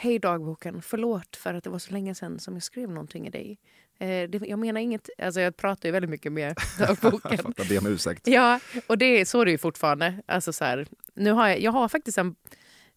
[0.00, 3.30] Hej dagboken, förlåt för att det var så länge sedan som jag skrev någonting i
[3.30, 3.58] dig.
[3.98, 7.54] Eh, det, jag menar inget, alltså jag pratar ju väldigt mycket med dagboken.
[7.56, 8.26] Jag ber om ursäkt.
[8.26, 10.22] Ja, och det, så är det ju fortfarande.
[10.26, 12.34] Alltså så här, nu har jag, jag har faktiskt en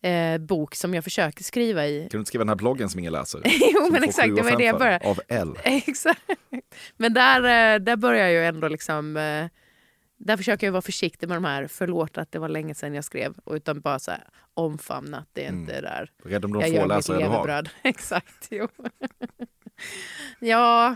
[0.02, 2.00] eh, bok som jag försöker skriva i.
[2.02, 3.42] Kan du inte skriva den här bloggen som ingen läser?
[3.74, 5.08] Jo, men exakt, det var det jag började.
[5.08, 5.58] Av L.
[5.64, 6.22] Exakt.
[6.98, 9.18] Men där, eh, där börjar jag ju ändå liksom...
[10.24, 13.04] Där försöker jag vara försiktig med de här, förlåt att det var länge sedan jag
[13.04, 16.12] skrev, och utan bara så här, omfamna att det inte är där.
[16.24, 17.70] Rädd om de jag få gör mitt läsare du har.
[17.84, 18.68] Exakt, jo.
[20.40, 20.96] ja,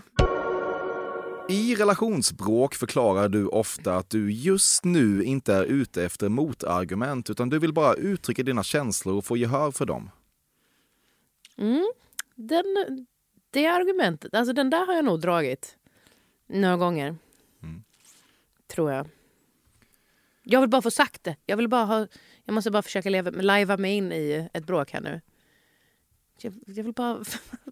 [1.48, 7.48] I relationsbråk förklarar du ofta att du just nu inte är ute efter motargument utan
[7.48, 10.10] du vill bara uttrycka dina känslor och få gehör för dem.
[11.58, 11.92] mm,
[12.34, 12.64] den,
[13.50, 15.76] det argumentet, alltså den där har jag nog dragit
[16.48, 17.16] några gånger.
[18.66, 19.08] Tror jag.
[20.42, 21.36] Jag vill bara få sagt det.
[21.46, 22.06] Jag, vill bara ha,
[22.44, 25.20] jag måste bara försöka leva, lajva mig in i ett bråk här nu.
[26.40, 27.24] Jag, jag vill bara...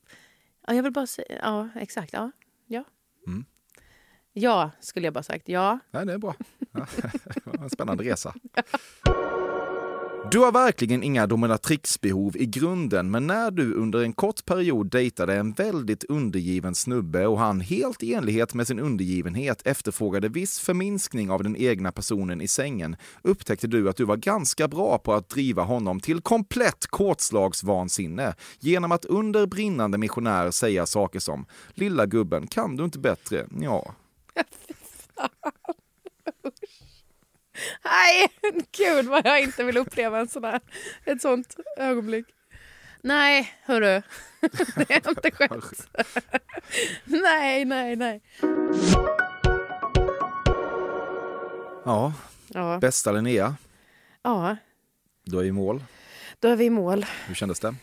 [0.67, 1.39] ja, jag vill bara säga...
[1.43, 2.13] Ja, exakt.
[2.13, 2.31] Ja.
[2.67, 2.85] Ja.
[3.27, 3.45] Mm.
[4.33, 5.49] ja, skulle jag bara sagt.
[5.49, 5.79] Ja.
[5.91, 6.35] Nej, det är bra.
[6.73, 6.87] Ja,
[7.35, 8.35] det var en spännande resa.
[10.31, 15.35] Du har verkligen inga dominatrixbehov i grunden, men när du under en kort period dejtade
[15.35, 21.31] en väldigt undergiven snubbe och han helt i enlighet med sin undergivenhet efterfrågade viss förminskning
[21.31, 25.29] av den egna personen i sängen, upptäckte du att du var ganska bra på att
[25.29, 32.47] driva honom till komplett kåtslagsvansinne genom att under brinnande missionär säga saker som “Lilla gubben,
[32.47, 33.95] kan du inte bättre?” Ja.
[37.85, 38.29] Nej,
[38.73, 40.61] gud vad jag inte vill uppleva en sån här,
[41.05, 42.27] ett sånt ögonblick.
[43.01, 44.03] Nej, hörru.
[44.77, 45.87] Det är inte skönt.
[47.05, 48.21] Nej, nej, nej.
[51.85, 52.13] Ja,
[52.49, 53.57] Ja, bästa Linnea,
[54.23, 54.57] ja,
[55.25, 55.85] du är i mål.
[56.41, 57.07] då är vi i mål.
[57.27, 57.75] Hur kändes det?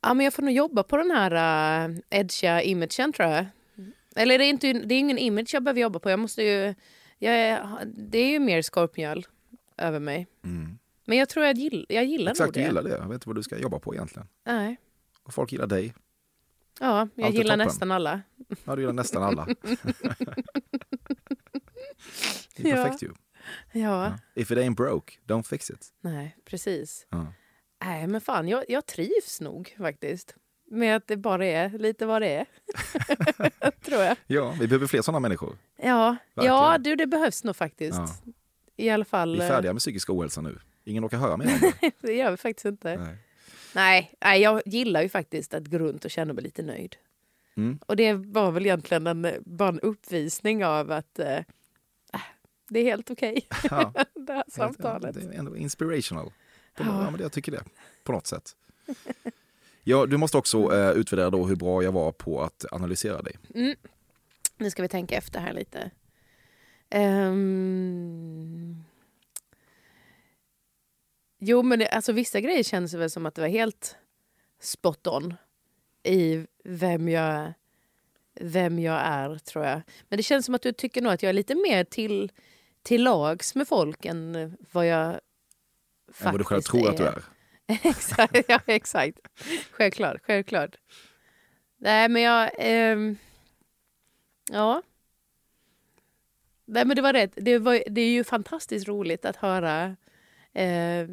[0.00, 3.46] Ja, men jag får nog jobba på den här uh, edgiga imagen tror jag.
[4.16, 6.10] Eller det är, inte, det är ingen image jag behöver jobba på.
[6.10, 6.74] Jag måste ju,
[7.22, 9.26] jag är, det är ju mer skorpmjöl
[9.76, 10.26] över mig.
[10.44, 10.78] Mm.
[11.04, 12.66] Men jag tror jag, gill, jag gillar Exakt, nog du det.
[12.66, 12.90] gillar det.
[12.90, 14.28] Jag vet inte vad du ska jobba på egentligen.
[14.46, 14.76] Nej.
[15.22, 15.94] Och folk gillar dig.
[16.80, 17.66] Ja, jag Allt är gillar toppen.
[17.66, 18.20] nästan alla.
[18.64, 19.46] Ja, du gillar nästan alla.
[22.56, 22.76] det är Ja.
[22.84, 23.12] perfekt ju.
[23.72, 25.88] Ja, If it ain't broke, don't fix it.
[26.00, 27.06] nej, precis.
[27.10, 27.26] Ja.
[27.84, 30.34] Nej, men fan, jag, jag trivs nog faktiskt.
[30.72, 32.46] Med att det bara är lite vad det är.
[33.84, 34.16] tror jag.
[34.26, 35.56] ja, vi behöver fler sådana människor.
[35.76, 36.56] Ja, Verkligen.
[36.56, 37.98] ja du, det behövs nog faktiskt.
[37.98, 38.32] Ja.
[38.76, 39.36] I alla fall.
[39.36, 40.58] Vi är eh, färdiga med psykisk ohälsa nu.
[40.84, 41.90] Ingen orkar höra mer om det.
[42.00, 42.96] Det gör vi faktiskt inte.
[42.96, 43.16] Nej.
[43.74, 46.96] Nej, nej, jag gillar ju faktiskt att gå runt och känna mig lite nöjd.
[47.56, 47.78] Mm.
[47.86, 51.36] Och det var väl egentligen en, bara en uppvisning av att eh,
[52.12, 52.20] äh,
[52.68, 53.92] det är helt okej, Ja.
[54.14, 55.14] det här samtalet.
[55.14, 56.32] Det är ändå inspirational.
[56.78, 56.84] Ja.
[56.86, 57.10] ja.
[57.10, 57.64] men jag tycker det,
[58.04, 58.56] på något sätt.
[59.82, 63.36] Ja, du måste också eh, utvärdera då hur bra jag var på att analysera dig.
[63.54, 63.76] Mm.
[64.56, 65.90] Nu ska vi tänka efter här lite.
[66.90, 68.84] Ehm.
[71.38, 73.96] Jo, men det, alltså, vissa grejer känns det väl som att det var helt
[74.60, 75.34] spot on
[76.02, 77.52] i vem jag,
[78.40, 79.80] vem jag är, tror jag.
[80.08, 82.32] Men det känns som att du tycker nog att jag är lite mer till,
[82.82, 85.20] till lags med folk än vad jag
[86.06, 87.24] faktiskt Än vad du själv tror att du är.
[87.82, 89.18] exakt, ja, exakt.
[89.70, 90.76] Självklart, självklart.
[91.78, 92.50] Nej, men jag...
[92.58, 93.12] Eh,
[94.50, 94.82] ja.
[96.64, 97.32] Nej, men det var rätt.
[97.36, 99.96] Det, var, det är ju fantastiskt roligt att höra
[100.52, 101.08] eh,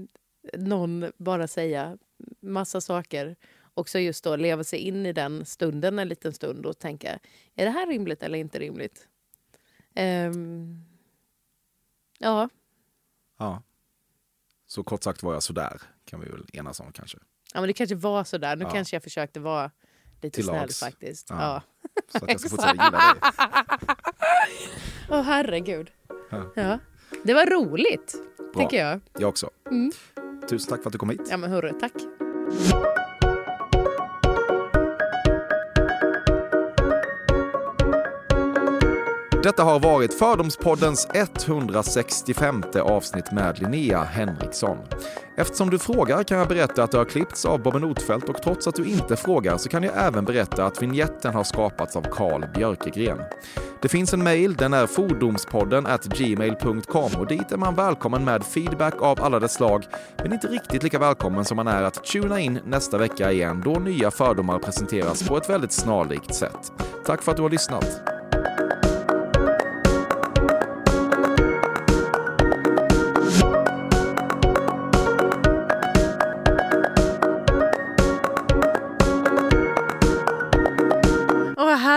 [0.54, 1.98] någon bara säga
[2.40, 3.36] massa saker.
[3.74, 7.20] Och så just då leva sig in i den stunden en liten stund och tänka,
[7.56, 9.08] är det här rimligt eller inte rimligt?
[9.96, 10.32] Eh,
[12.20, 12.50] ja,
[13.38, 13.64] Ja.
[14.68, 17.18] Så kort sagt var jag sådär, kan vi väl enas om kanske.
[17.54, 18.56] Ja, men det kanske var så där.
[18.56, 18.70] Nu Ja.
[18.72, 19.72] kanske jag försökte vara
[20.22, 20.80] lite Till snäll lags.
[20.80, 21.28] faktiskt.
[21.30, 21.36] Ja.
[21.42, 21.62] Ja.
[22.12, 23.00] Så att jag ska fortsätta gilla dig.
[25.10, 25.92] Åh herregud.
[26.30, 26.44] Ja.
[26.56, 26.80] Ja.
[27.24, 28.16] Det var roligt,
[28.54, 28.64] Bra.
[28.64, 29.00] tycker jag.
[29.20, 29.50] Jag också.
[29.70, 29.92] Mm.
[30.50, 31.22] Tusen tack för att du kom hit.
[31.30, 31.94] Ja men hörru, tack.
[39.48, 44.78] Detta har varit Fördomspoddens 165 avsnitt med Linnea Henriksson.
[45.38, 48.68] Eftersom du frågar kan jag berätta att det har klippts av Bobben Notfeldt och trots
[48.68, 52.46] att du inte frågar så kan jag även berätta att vignetten har skapats av Carl
[52.54, 53.22] Björkegren.
[53.82, 58.44] Det finns en mejl, den är fordomspodden at gmail.com och dit är man välkommen med
[58.44, 59.86] feedback av alla dess slag,
[60.18, 63.74] men inte riktigt lika välkommen som man är att tuna in nästa vecka igen då
[63.74, 66.72] nya fördomar presenteras på ett väldigt snarlikt sätt.
[67.06, 68.02] Tack för att du har lyssnat.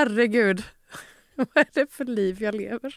[0.01, 0.62] Herregud.
[1.34, 2.94] Vad är det för liv jag lever?